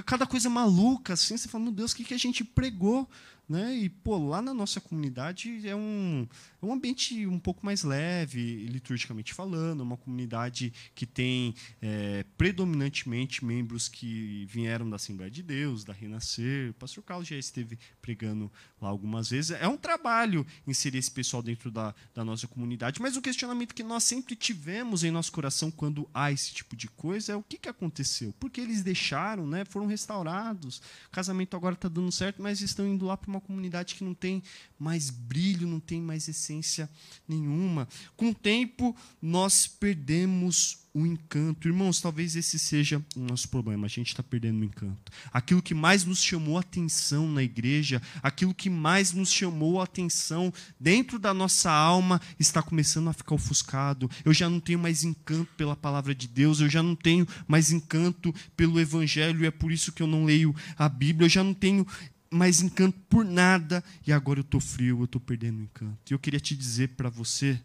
[0.06, 3.08] Cada coisa maluca, assim, você fala, meu Deus, o que a gente pregou?
[3.52, 3.76] Né?
[3.76, 6.26] E, pô, lá na nossa comunidade é um,
[6.62, 13.44] é um ambiente um pouco mais leve, liturgicamente falando, uma comunidade que tem é, predominantemente
[13.44, 16.70] membros que vieram da Assembleia de Deus, da Renascer.
[16.70, 18.50] O pastor Carlos já esteve pregando
[18.82, 19.52] lá algumas vezes.
[19.52, 23.84] É um trabalho inserir esse pessoal dentro da, da nossa comunidade, mas o questionamento que
[23.84, 27.58] nós sempre tivemos em nosso coração quando há esse tipo de coisa é o que,
[27.58, 28.34] que aconteceu.
[28.40, 30.78] Porque eles deixaram, né, foram restaurados.
[31.08, 34.14] O casamento agora está dando certo, mas estão indo lá para uma comunidade que não
[34.14, 34.42] tem
[34.80, 36.90] mais brilho, não tem mais essência
[37.28, 37.88] nenhuma.
[38.16, 41.68] Com o tempo, nós perdemos o encanto.
[41.68, 43.86] Irmãos, talvez esse seja o nosso problema.
[43.86, 45.12] A gente está perdendo o encanto.
[45.32, 49.86] Aquilo que mais nos chamou a atenção na igreja, aquilo que mais nos chamou a
[49.86, 54.10] atenção dentro da nossa alma, está começando a ficar ofuscado.
[54.26, 57.72] Eu já não tenho mais encanto pela palavra de Deus, eu já não tenho mais
[57.72, 61.44] encanto pelo evangelho, e é por isso que eu não leio a Bíblia, eu já
[61.44, 61.86] não tenho
[62.32, 66.00] mais encanto por nada, e agora eu estou frio, eu estou perdendo o encanto.
[66.10, 67.62] E eu queria te dizer para você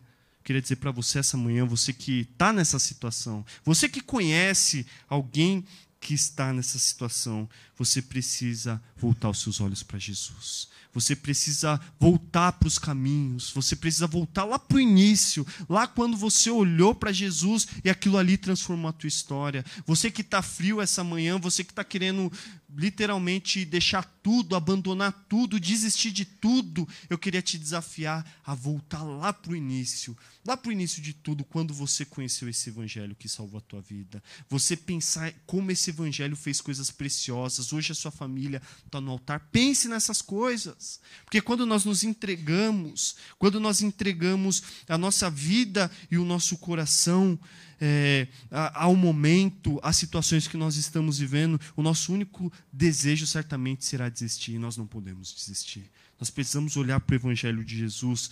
[0.47, 5.65] queria dizer para você essa manhã, você que está nessa situação, você que conhece alguém
[6.01, 10.69] que está nessa situação, você precisa voltar os seus olhos para Jesus.
[10.95, 16.17] Você precisa voltar para os caminhos, você precisa voltar lá para o início, lá quando
[16.17, 19.65] você olhou para Jesus e aquilo ali transformou a tua história.
[19.85, 22.33] Você que está frio essa manhã, você que está querendo
[22.77, 29.33] literalmente deixar tudo, abandonar tudo, desistir de tudo, eu queria te desafiar a voltar lá
[29.33, 33.29] para o início, lá para o início de tudo, quando você conheceu esse evangelho que
[33.29, 34.23] salvou a tua vida.
[34.49, 39.49] Você pensar como esse evangelho fez coisas preciosas, hoje a sua família está no altar.
[39.51, 46.19] Pense nessas coisas, porque quando nós nos entregamos, quando nós entregamos a nossa vida e
[46.19, 47.39] o nosso coração,
[47.81, 54.09] é, ao momento, às situações que nós estamos vivendo, o nosso único desejo certamente será
[54.09, 55.91] desistir, e nós não podemos desistir.
[56.19, 58.31] Nós precisamos olhar para o Evangelho de Jesus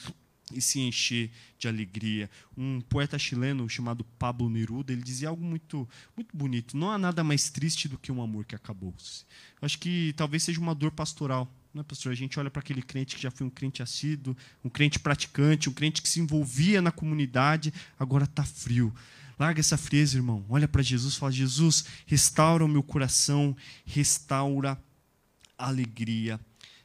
[0.52, 2.30] e se encher de alegria.
[2.56, 6.76] Um poeta chileno chamado Pablo Neruda, ele dizia algo muito, muito bonito.
[6.76, 9.24] Não há nada mais triste do que um amor que acabou-se.
[9.60, 12.12] Acho que talvez seja uma dor pastoral não é, pastor?
[12.12, 15.68] A gente olha para aquele crente que já foi um crente assíduo, um crente praticante,
[15.68, 18.94] um crente que se envolvia na comunidade, agora está frio.
[19.38, 20.44] Larga essa frieza, irmão.
[20.48, 24.80] Olha para Jesus fala: Jesus, restaura o meu coração, restaura
[25.58, 26.40] a alegria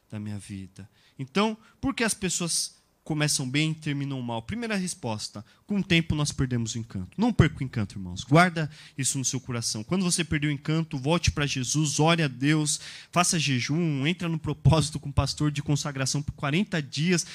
[0.10, 0.90] da minha vida.
[1.18, 4.42] Então, por que as pessoas começam bem e terminam mal?
[4.42, 7.20] Primeira resposta: com o tempo nós perdemos o encanto.
[7.20, 8.24] Não perca o encanto, irmãos.
[8.24, 9.84] Guarda isso no seu coração.
[9.84, 12.80] Quando você perdeu o encanto, volte para Jesus, ore a Deus,
[13.12, 17.26] faça jejum, entra no propósito com o pastor de consagração por 40 dias.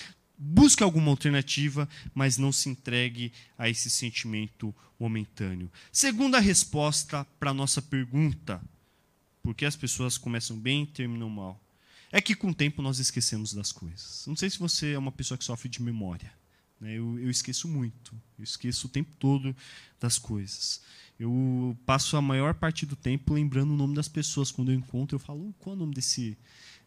[0.47, 5.73] Busque alguma alternativa, mas não se entregue a esse sentimento momentâneo.
[5.91, 8.61] Segunda resposta para a nossa pergunta:
[9.43, 11.59] por que as pessoas começam bem e terminam mal?
[12.13, 14.25] É que com o tempo nós esquecemos das coisas.
[14.27, 16.31] Não sei se você é uma pessoa que sofre de memória.
[16.79, 16.93] Né?
[16.93, 18.15] Eu, eu esqueço muito.
[18.39, 19.57] Eu esqueço o tempo todo
[19.99, 20.83] das coisas.
[21.19, 24.51] Eu passo a maior parte do tempo lembrando o nome das pessoas.
[24.51, 26.37] Quando eu encontro, eu falo: qual é o nome desse,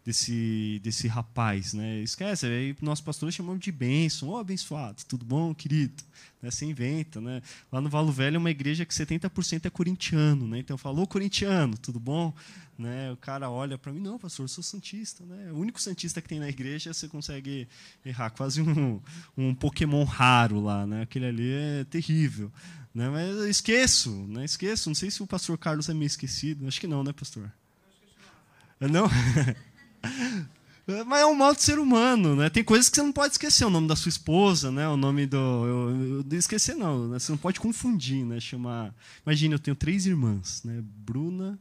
[0.07, 1.99] desse, desse rapaz, né?
[1.99, 6.01] Esquece, aí nós pastores chamamos de bênção, ó oh, abençoado, tudo bom, querido?
[6.41, 6.49] Né?
[6.49, 7.41] Você inventa, né?
[7.69, 10.59] Lá no Valo Velho é uma igreja que 70% é corintiano, né?
[10.59, 12.33] Então falou corintiano, tudo bom?
[12.79, 13.11] Né?
[13.11, 15.51] O cara olha para mim, não, pastor, eu sou santista, né?
[15.51, 17.67] O único santista que tem na igreja você consegue
[18.05, 19.01] errar, quase um,
[19.35, 21.01] um Pokémon raro lá, né?
[21.01, 22.49] Aquele ali é terrível,
[22.95, 23.09] né?
[23.09, 24.45] Mas eu esqueço, né?
[24.45, 24.89] Esqueço.
[24.89, 27.51] Não sei se o pastor Carlos é meio esquecido, acho que não, né, pastor?
[28.79, 29.09] Não?
[31.05, 32.49] Mas é um mal de ser humano, né?
[32.49, 34.87] Tem coisas que você não pode esquecer, o nome da sua esposa, né?
[34.87, 35.37] O nome do.
[35.37, 37.19] Eu, eu, esquecer não, né?
[37.19, 38.39] você não pode confundir, né?
[38.39, 38.95] Chamar.
[39.25, 40.81] Imagina, eu tenho três irmãs, né?
[40.81, 41.59] Bruna,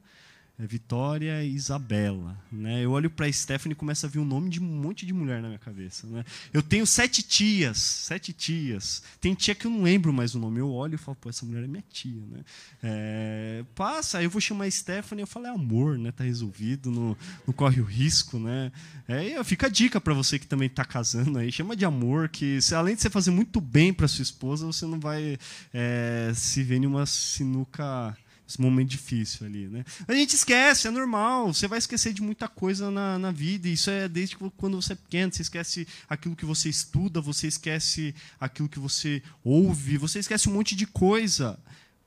[0.59, 2.37] Vitória e Isabela.
[2.51, 2.83] Né?
[2.83, 5.13] Eu olho para a Stephanie e começa a vir um nome de um monte de
[5.13, 6.07] mulher na minha cabeça.
[6.07, 6.25] Né?
[6.53, 9.03] Eu tenho sete tias, sete tias.
[9.21, 10.59] Tem tia que eu não lembro mais o nome.
[10.59, 12.23] Eu olho e falo, pô, essa mulher é minha tia.
[12.31, 12.41] Né?
[12.83, 16.11] É, passa, aí eu vou chamar a Stephanie eu falo, é amor, né?
[16.11, 17.17] tá resolvido, não,
[17.47, 18.39] não corre o risco.
[18.39, 18.73] Né?
[19.07, 22.59] É, fica a dica para você que também está casando aí, chama de amor, que
[22.75, 25.37] além de você fazer muito bem para sua esposa, você não vai
[25.73, 28.17] é, se ver em uma sinuca
[28.49, 29.85] esse momento difícil ali, né?
[30.07, 31.53] A gente esquece, é normal.
[31.53, 33.69] Você vai esquecer de muita coisa na, na vida.
[33.69, 35.33] Isso é desde quando você é pequeno.
[35.33, 40.53] Você esquece aquilo que você estuda, você esquece aquilo que você ouve, você esquece um
[40.53, 41.59] monte de coisa.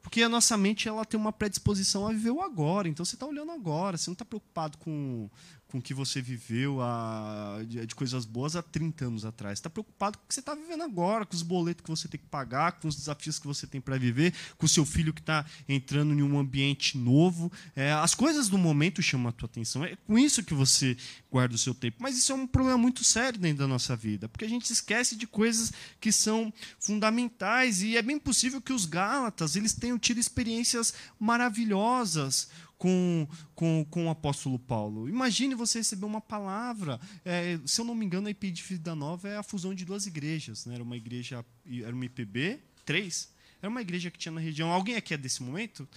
[0.02, 2.88] Porque a nossa mente ela tem uma predisposição a viver o agora.
[2.88, 5.30] Então você está olhando agora, você não está preocupado com,
[5.70, 9.60] com o que você viveu a, de, de, coisas boas há 30 anos atrás.
[9.60, 12.20] Está preocupado com o que você está vivendo agora, com os boletos que você tem
[12.20, 15.22] que pagar, com os desafios que você tem para viver, com o seu filho que
[15.22, 17.52] está entrando em um ambiente novo.
[17.76, 19.84] É, as coisas do momento chamam a tua atenção.
[19.86, 20.98] É com isso que você
[21.32, 21.98] guarda o seu tempo.
[22.00, 25.16] Mas isso é um problema muito sério dentro da nossa vida, porque a gente esquece
[25.16, 27.84] de coisas que são fundamentais.
[27.84, 34.08] E é bem possível que os Gálatas eles tenham tido experiências maravilhosas com, com, com
[34.08, 35.08] o apóstolo Paulo.
[35.10, 37.00] Imagine você receber uma palavra.
[37.26, 39.84] É, se eu não me engano, a IPI de Vida Nova é a fusão de
[39.84, 40.66] duas igrejas.
[40.66, 40.76] Né?
[40.76, 41.46] Era uma igreja,
[41.84, 43.32] era uma IPB, três.
[43.62, 44.72] Era uma igreja que tinha na região.
[44.72, 45.88] Alguém aqui é desse momento?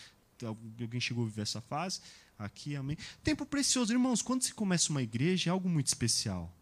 [0.44, 2.00] Alguém chegou a viver essa fase?
[2.36, 2.98] Aqui, amém.
[3.22, 4.20] Tempo precioso, irmãos.
[4.20, 6.52] Quando se começa uma igreja, é algo muito especial.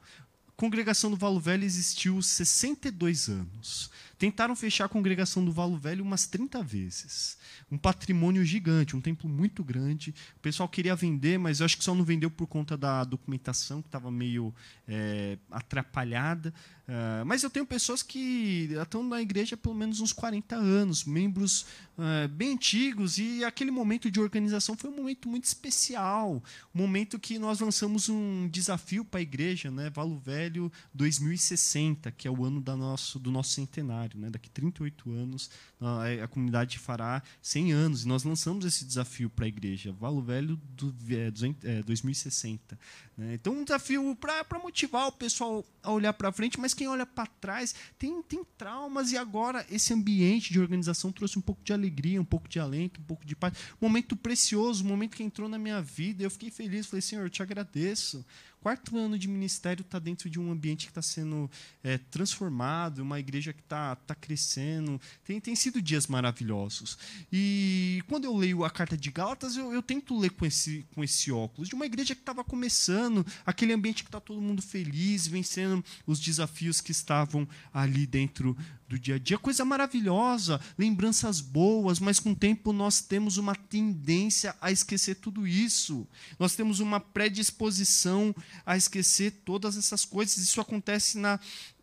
[0.47, 3.91] A congregação do Valo Velho existiu 62 anos.
[4.21, 7.39] Tentaram fechar a congregação do Valo Velho umas 30 vezes.
[7.73, 10.15] Um patrimônio gigante, um templo muito grande.
[10.37, 13.81] O pessoal queria vender, mas eu acho que só não vendeu por conta da documentação,
[13.81, 14.55] que estava meio
[14.87, 16.53] é, atrapalhada.
[16.91, 21.05] Uh, mas eu tenho pessoas que estão na igreja há pelo menos uns 40 anos,
[21.05, 21.65] membros
[21.97, 26.43] uh, bem antigos, e aquele momento de organização foi um momento muito especial.
[26.75, 29.89] Um momento que nós lançamos um desafio para a igreja, né?
[29.89, 34.10] Valo Velho 2060, que é o ano da nosso, do nosso centenário.
[34.19, 34.31] Né?
[34.31, 35.51] Daqui 38 anos,
[35.81, 40.23] a, a comunidade fará 100 anos, e nós lançamos esse desafio para a igreja, Valo
[40.23, 42.79] Velho do, é, é, 2060.
[43.17, 43.35] Né?
[43.35, 47.27] Então, um desafio para motivar o pessoal a olhar para frente, mas quem olha para
[47.27, 52.21] trás tem, tem traumas, e agora esse ambiente de organização trouxe um pouco de alegria,
[52.21, 53.55] um pouco de alento, um pouco de paz.
[53.81, 56.23] Um momento precioso, um momento que entrou na minha vida.
[56.23, 58.25] Eu fiquei feliz, falei, Senhor, eu te agradeço
[58.61, 61.51] quarto ano de ministério está dentro de um ambiente que está sendo
[61.83, 65.01] é, transformado, uma igreja que está tá crescendo.
[65.25, 66.99] Tem, tem sido dias maravilhosos.
[67.33, 71.03] E quando eu leio a carta de Gálatas, eu, eu tento ler com esse, com
[71.03, 75.27] esse óculos de uma igreja que estava começando, aquele ambiente que está todo mundo feliz,
[75.27, 78.57] vencendo os desafios que estavam ali dentro
[78.91, 83.55] do dia a dia, coisa maravilhosa, lembranças boas, mas com o tempo nós temos uma
[83.55, 86.05] tendência a esquecer tudo isso.
[86.41, 88.35] Nós temos uma predisposição
[88.67, 90.39] a esquecer todas essas coisas.
[90.39, 91.39] Isso acontece na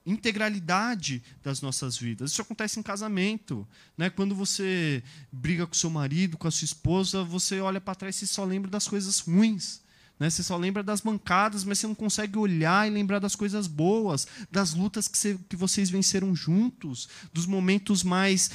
[0.06, 2.32] integralidade das nossas vidas.
[2.32, 3.66] Isso acontece em casamento,
[3.98, 4.10] né?
[4.10, 5.02] Quando você
[5.32, 8.70] briga com seu marido, com a sua esposa, você olha para trás e só lembra
[8.70, 9.80] das coisas ruins.
[10.20, 10.30] Né?
[10.30, 14.28] Você só lembra das mancadas, mas você não consegue olhar e lembrar das coisas boas,
[14.52, 18.50] das lutas que, você, que vocês venceram juntos, dos momentos mais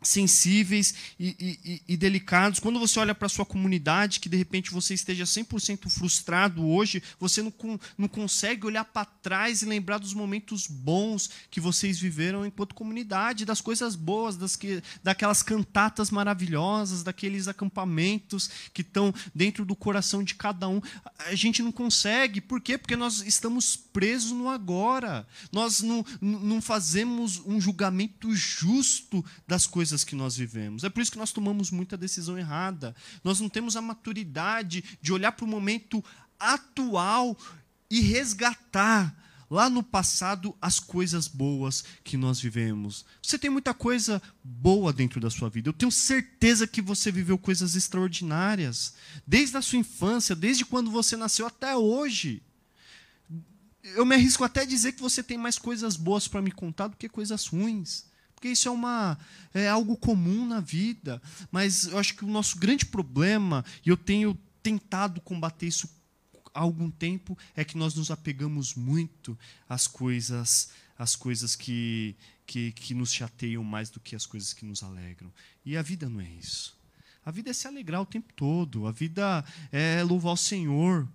[0.00, 2.60] sensíveis e, e, e, delicados.
[2.60, 7.02] Quando você olha para a sua comunidade, que de repente você esteja 100% frustrado hoje,
[7.18, 7.52] você não,
[7.96, 13.44] não consegue olhar para trás e lembrar dos momentos bons que vocês viveram enquanto comunidade,
[13.44, 20.22] das coisas boas, das que, daquelas cantatas maravilhosas, daqueles acampamentos que estão dentro do coração
[20.22, 20.80] de cada um.
[21.26, 22.40] A gente não consegue.
[22.40, 22.78] Por quê?
[22.78, 25.26] Porque nós estamos presos no agora.
[25.50, 30.84] Nós não, não fazemos um julgamento justo das coisas coisas que nós vivemos.
[30.84, 32.94] É por isso que nós tomamos muita decisão errada.
[33.24, 36.04] Nós não temos a maturidade de olhar para o momento
[36.38, 37.36] atual
[37.90, 39.16] e resgatar
[39.50, 43.06] lá no passado as coisas boas que nós vivemos.
[43.22, 45.70] Você tem muita coisa boa dentro da sua vida.
[45.70, 48.92] Eu tenho certeza que você viveu coisas extraordinárias,
[49.26, 52.42] desde a sua infância, desde quando você nasceu até hoje.
[53.82, 56.88] Eu me arrisco até a dizer que você tem mais coisas boas para me contar
[56.88, 58.06] do que coisas ruins
[58.38, 59.18] porque isso é, uma,
[59.52, 61.20] é algo comum na vida.
[61.50, 65.90] Mas eu acho que o nosso grande problema, e eu tenho tentado combater isso
[66.54, 69.36] há algum tempo, é que nós nos apegamos muito
[69.68, 72.14] às coisas, às coisas que,
[72.46, 75.32] que, que nos chateiam mais do que as coisas que nos alegram.
[75.66, 76.78] E a vida não é isso.
[77.26, 78.86] A vida é se alegrar o tempo todo.
[78.86, 81.08] A vida é louvar o Senhor.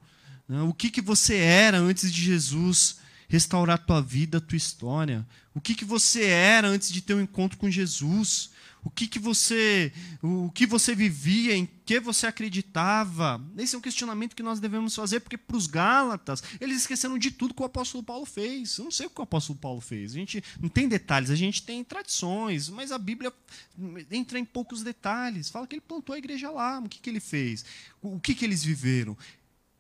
[0.46, 0.62] Né?
[0.64, 2.98] O que, que você era antes de Jesus?
[3.34, 5.26] Restaurar a tua vida, a tua história.
[5.56, 8.52] O que, que você era antes de ter um encontro com Jesus?
[8.84, 13.42] O que, que você o que você vivia, em que você acreditava?
[13.58, 17.32] Esse é um questionamento que nós devemos fazer, porque para os Gálatas, eles esqueceram de
[17.32, 18.78] tudo que o apóstolo Paulo fez.
[18.78, 20.12] Eu não sei o que o apóstolo Paulo fez.
[20.12, 23.34] A gente não tem detalhes, a gente tem tradições, mas a Bíblia
[24.12, 25.50] entra em poucos detalhes.
[25.50, 27.66] Fala que ele plantou a igreja lá, o que, que ele fez?
[28.00, 29.18] O que, que eles viveram?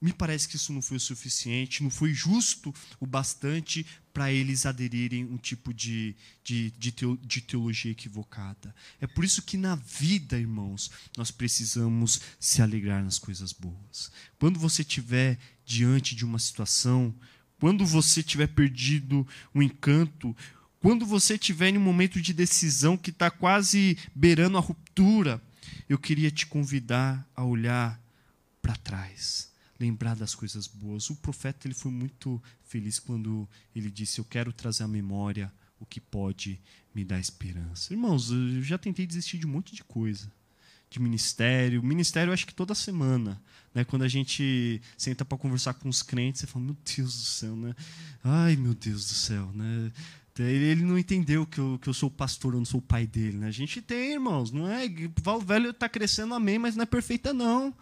[0.04, 4.66] Me parece que isso não foi o suficiente, não foi justo o bastante para eles
[4.66, 8.76] aderirem um tipo de, de, de, teologia equivocada.
[8.99, 14.12] É por isso que na vida, irmãos, nós precisamos se alegrar nas coisas boas.
[14.38, 17.16] Quando você estiver diante de uma situação,
[17.58, 20.36] quando você tiver perdido o um encanto,
[20.82, 25.41] quando você estiver em um momento de decisão que está quase beirando a ruptura,
[25.88, 27.97] eu queria te convidar a olhar
[28.62, 29.53] para trás
[29.84, 31.09] lembrar das coisas boas.
[31.09, 35.86] O profeta ele foi muito feliz quando ele disse: Eu quero trazer à memória o
[35.86, 36.59] que pode
[36.95, 37.93] me dar esperança.
[37.93, 40.31] Irmãos, eu já tentei desistir de um monte de coisa.
[40.89, 41.84] De ministério.
[41.84, 43.41] Ministério, eu acho que toda semana.
[43.73, 43.84] Né?
[43.84, 47.55] Quando a gente senta para conversar com os crentes, você fala: Meu Deus do céu,
[47.55, 47.75] né?
[48.23, 49.91] Ai, meu Deus do céu, né?
[50.39, 53.38] Ele não entendeu que eu, que eu sou pastor, eu não sou o pai dele.
[53.38, 53.47] Né?
[53.47, 54.86] A gente tem, irmãos, não é?
[55.25, 57.75] O velho está crescendo, amém, mas não é perfeita, não.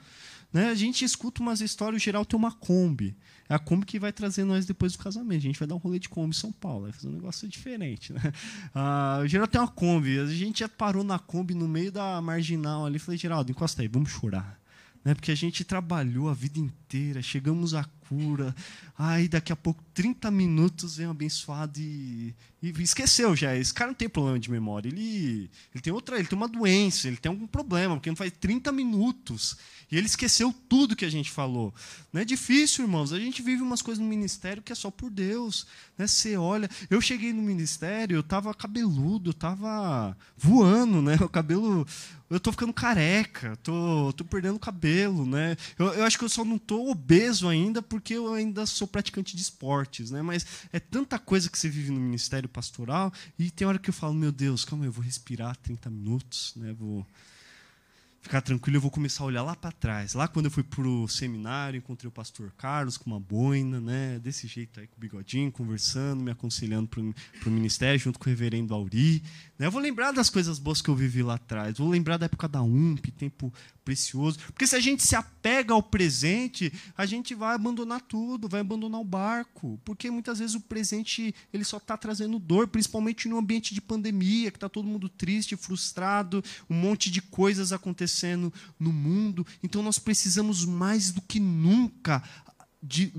[0.54, 0.70] Né?
[0.70, 3.16] A gente escuta umas histórias, o geral tem uma Kombi.
[3.48, 5.40] É a Kombi que vai trazer nós depois do casamento.
[5.40, 7.48] A gente vai dar um rolê de Kombi em São Paulo, vai fazer um negócio
[7.48, 8.14] diferente.
[8.14, 8.22] Né?
[8.74, 10.20] Ah, o Geraldo tem uma Kombi.
[10.20, 13.00] A gente já parou na Kombi no meio da marginal ali.
[13.00, 14.60] Falei, Geraldo, encosta aí, vamos chorar.
[15.04, 15.14] Né?
[15.14, 18.54] Porque a gente trabalhou a vida inteira, chegamos a cura.
[18.98, 23.56] Aí daqui a pouco, 30 minutos, vem abençoado e, e, esqueceu já.
[23.56, 24.90] Esse cara não tem problema de memória.
[24.90, 28.34] Ele, ele tem outra, ele tem uma doença, ele tem algum problema, porque não faz
[28.38, 29.58] 30 minutos.
[29.92, 31.74] E ele esqueceu tudo que a gente falou.
[32.14, 33.12] Não é difícil, irmãos.
[33.12, 35.68] A gente vive umas coisas no ministério que é só por Deus.
[35.98, 36.08] Né?
[36.08, 36.70] Você olha.
[36.90, 41.16] Eu cheguei no ministério, eu estava cabeludo, eu estava voando, né?
[41.22, 41.86] O cabelo.
[42.30, 45.58] Eu estou ficando careca, tô, tô perdendo cabelo, né?
[45.78, 48.88] Eu, eu acho que eu só não estou obeso ainda porque porque eu ainda sou
[48.88, 50.22] praticante de esportes, né?
[50.24, 53.94] Mas é tanta coisa que você vive no ministério pastoral e tem hora que eu
[53.94, 56.74] falo, meu Deus, calma, eu vou respirar 30 minutos, né?
[56.74, 57.06] Vou
[58.22, 60.14] ficar tranquilo, eu vou começar a olhar lá para trás.
[60.14, 64.20] Lá quando eu fui para o seminário, encontrei o pastor Carlos com uma boina, né,
[64.20, 68.30] desse jeito aí, com o bigodinho, conversando, me aconselhando para o ministério, junto com o
[68.30, 69.24] reverendo Auri.
[69.58, 69.66] Né?
[69.66, 72.48] Eu vou lembrar das coisas boas que eu vivi lá atrás, vou lembrar da época
[72.48, 73.52] da UMP, tempo
[73.84, 74.40] precioso.
[74.48, 79.00] Porque se a gente se apega ao presente, a gente vai abandonar tudo, vai abandonar
[79.00, 79.80] o barco.
[79.84, 84.52] Porque muitas vezes o presente ele só está trazendo dor, principalmente no ambiente de pandemia,
[84.52, 89.46] que está todo mundo triste, frustrado, um monte de coisas acontecendo no mundo.
[89.64, 92.24] Então nós precisamos mais do que nunca
[92.82, 93.14] de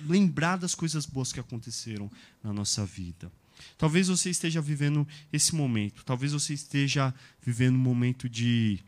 [0.00, 2.10] lembrar das coisas boas que aconteceram
[2.42, 3.32] na nossa vida.
[3.78, 8.80] Talvez você esteja vivendo esse momento, talvez você esteja vivendo um momento de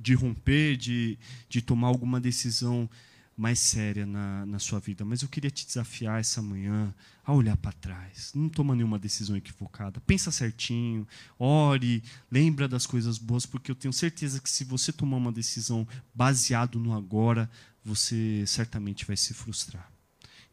[0.00, 1.18] de romper, de,
[1.48, 2.88] de tomar alguma decisão
[3.36, 5.04] mais séria na, na sua vida.
[5.04, 8.32] Mas eu queria te desafiar essa manhã a olhar para trás.
[8.34, 10.00] Não toma nenhuma decisão equivocada.
[10.00, 11.06] Pensa certinho,
[11.38, 15.86] ore, lembra das coisas boas, porque eu tenho certeza que se você tomar uma decisão
[16.14, 17.50] baseado no agora,
[17.84, 19.91] você certamente vai se frustrar.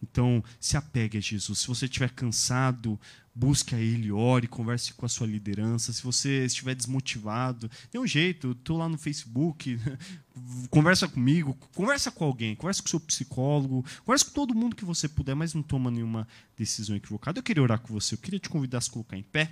[0.02, 1.60] Então, se apegue a Jesus.
[1.60, 3.00] Se você estiver cansado,
[3.36, 5.94] busque a Ele, ore, converse com a sua liderança.
[5.94, 9.80] Se você estiver desmotivado, tem um jeito, estou lá no Facebook,
[10.70, 14.86] conversa comigo, conversa com alguém, conversa com o seu psicólogo, conversa com todo mundo que
[14.86, 16.28] você puder, mas não toma nenhuma
[16.58, 17.40] decisão equivocada.
[17.40, 19.52] Eu queria orar com você, eu queria te convidar a se colocar em pé.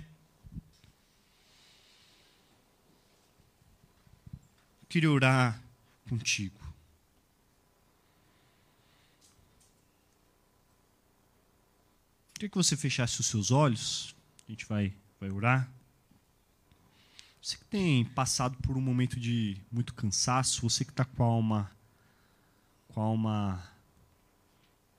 [4.82, 5.62] Eu queria orar
[6.08, 6.67] contigo.
[12.38, 14.14] Queria que você fechasse os seus olhos.
[14.46, 15.68] A gente vai, vai orar.
[17.42, 21.26] Você que tem passado por um momento de muito cansaço, você que está com a
[21.26, 21.70] alma,
[22.86, 23.68] com a alma,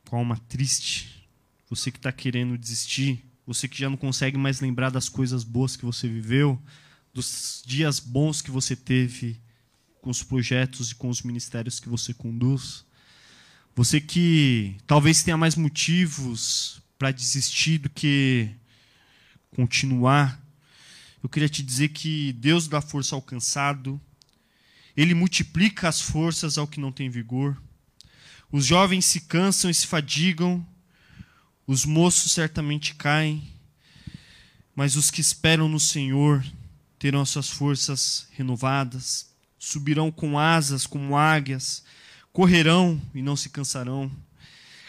[0.09, 1.29] com a alma triste,
[1.69, 5.77] você que está querendo desistir, você que já não consegue mais lembrar das coisas boas
[5.77, 6.61] que você viveu,
[7.13, 9.39] dos dias bons que você teve
[10.01, 12.83] com os projetos e com os ministérios que você conduz.
[13.77, 18.49] Você que talvez tenha mais motivos para desistir do que
[19.55, 20.37] continuar.
[21.23, 23.99] Eu queria te dizer que Deus dá força ao cansado,
[24.97, 27.59] Ele multiplica as forças ao que não tem vigor.
[28.51, 30.65] Os jovens se cansam e se fadigam,
[31.65, 33.47] os moços certamente caem,
[34.75, 36.43] mas os que esperam no Senhor
[36.97, 41.81] terão as suas forças renovadas, subirão com asas como águias,
[42.33, 44.11] correrão e não se cansarão,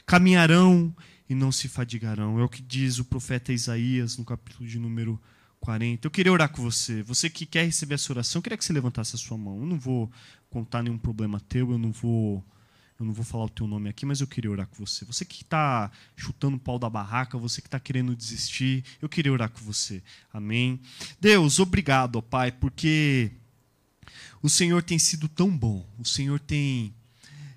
[0.04, 0.92] caminharão
[1.30, 2.40] e não se fadigarão.
[2.40, 5.18] É o que diz o profeta Isaías no capítulo de número
[5.60, 6.04] 40.
[6.04, 7.04] Eu queria orar com você.
[7.04, 9.60] Você que quer receber essa oração, eu queria que você levantasse a sua mão.
[9.60, 10.10] Eu não vou
[10.50, 12.44] contar nenhum problema teu, eu não vou
[12.98, 15.04] eu não vou falar o teu nome aqui, mas eu queria orar com você.
[15.06, 19.32] Você que está chutando o pau da barraca, você que está querendo desistir, eu queria
[19.32, 20.02] orar com você.
[20.32, 20.80] Amém.
[21.18, 23.30] Deus, obrigado, ó Pai, porque
[24.42, 25.88] o Senhor tem sido tão bom.
[25.96, 26.92] O Senhor tem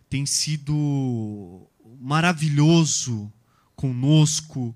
[0.09, 1.67] tem sido
[1.99, 3.33] maravilhoso
[3.83, 4.73] conosco.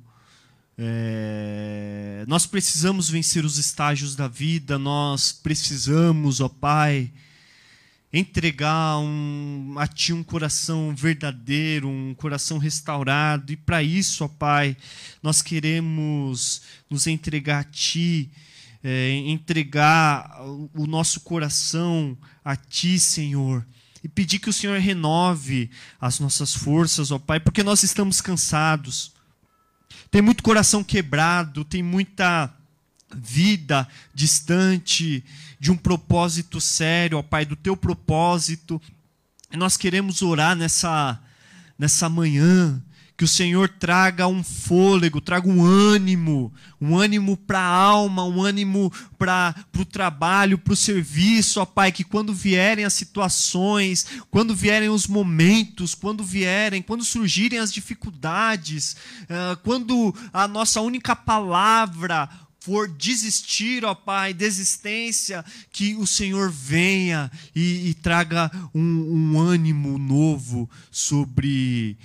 [0.77, 7.09] É, nós precisamos vencer os estágios da vida, nós precisamos, ó Pai,
[8.11, 14.75] entregar um, a Ti um coração verdadeiro, um coração restaurado, e para isso, ó Pai,
[15.23, 18.29] nós queremos nos entregar a Ti,
[18.83, 20.37] é, entregar
[20.75, 23.65] o nosso coração a Ti, Senhor
[24.07, 29.11] e pedir que o Senhor renove as nossas forças, ó Pai, porque nós estamos cansados.
[30.09, 32.49] Tem muito coração quebrado, tem muita
[33.13, 35.21] vida distante
[35.59, 38.81] de um propósito sério, ó Pai, do teu propósito.
[39.51, 41.19] E nós queremos orar nessa
[41.77, 42.81] nessa manhã
[43.18, 48.43] que o Senhor traga um fôlego, traga um ânimo, um ânimo para a alma, um
[48.43, 54.53] ânimo para o trabalho, para o serviço, ó Pai, que quando vierem as situações, quando
[54.53, 62.30] vierem os momentos, quando vierem, quando surgirem as dificuldades, uh, quando a nossa única palavra
[62.68, 68.82] for desistir, ó Pai, desistência, que o Senhor venha e, e traga um,
[69.32, 71.97] um, ânimo novo sobre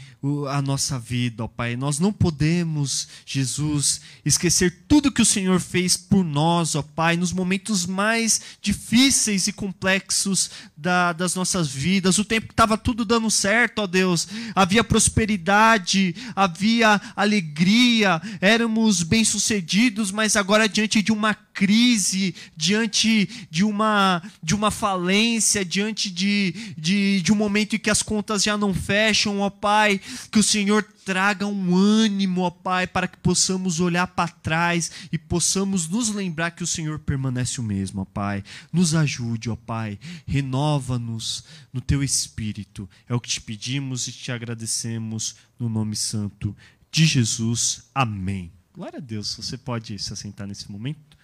[0.49, 1.75] a nossa vida, ó Pai.
[1.75, 7.33] Nós não podemos, Jesus, esquecer tudo que o Senhor fez por nós, ó Pai, nos
[7.33, 12.19] momentos mais difíceis e complexos da, das nossas vidas.
[12.19, 20.13] O tempo que estava tudo dando certo, ó Deus, havia prosperidade, havia alegria, éramos bem-sucedidos,
[20.13, 27.21] mas agora diante de uma crise, diante de uma, de uma falência, diante de, de,
[27.21, 30.01] de um momento em que as contas já não fecham, ó Pai,
[30.31, 35.19] que o Senhor traga um ânimo, ó Pai, para que possamos olhar para trás e
[35.19, 38.43] possamos nos lembrar que o Senhor permanece o mesmo, ó Pai.
[38.73, 42.89] Nos ajude, ó Pai, renova-nos no Teu Espírito.
[43.09, 46.57] É o que te pedimos e te agradecemos no nome santo
[46.91, 47.85] de Jesus.
[47.95, 48.62] Amém.
[48.75, 49.35] Glória a Deus.
[49.37, 51.17] Você pode se assentar nesse momento.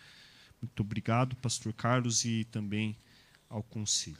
[0.60, 2.96] Muito obrigado, Pastor Carlos, e também
[3.48, 4.16] ao conselho.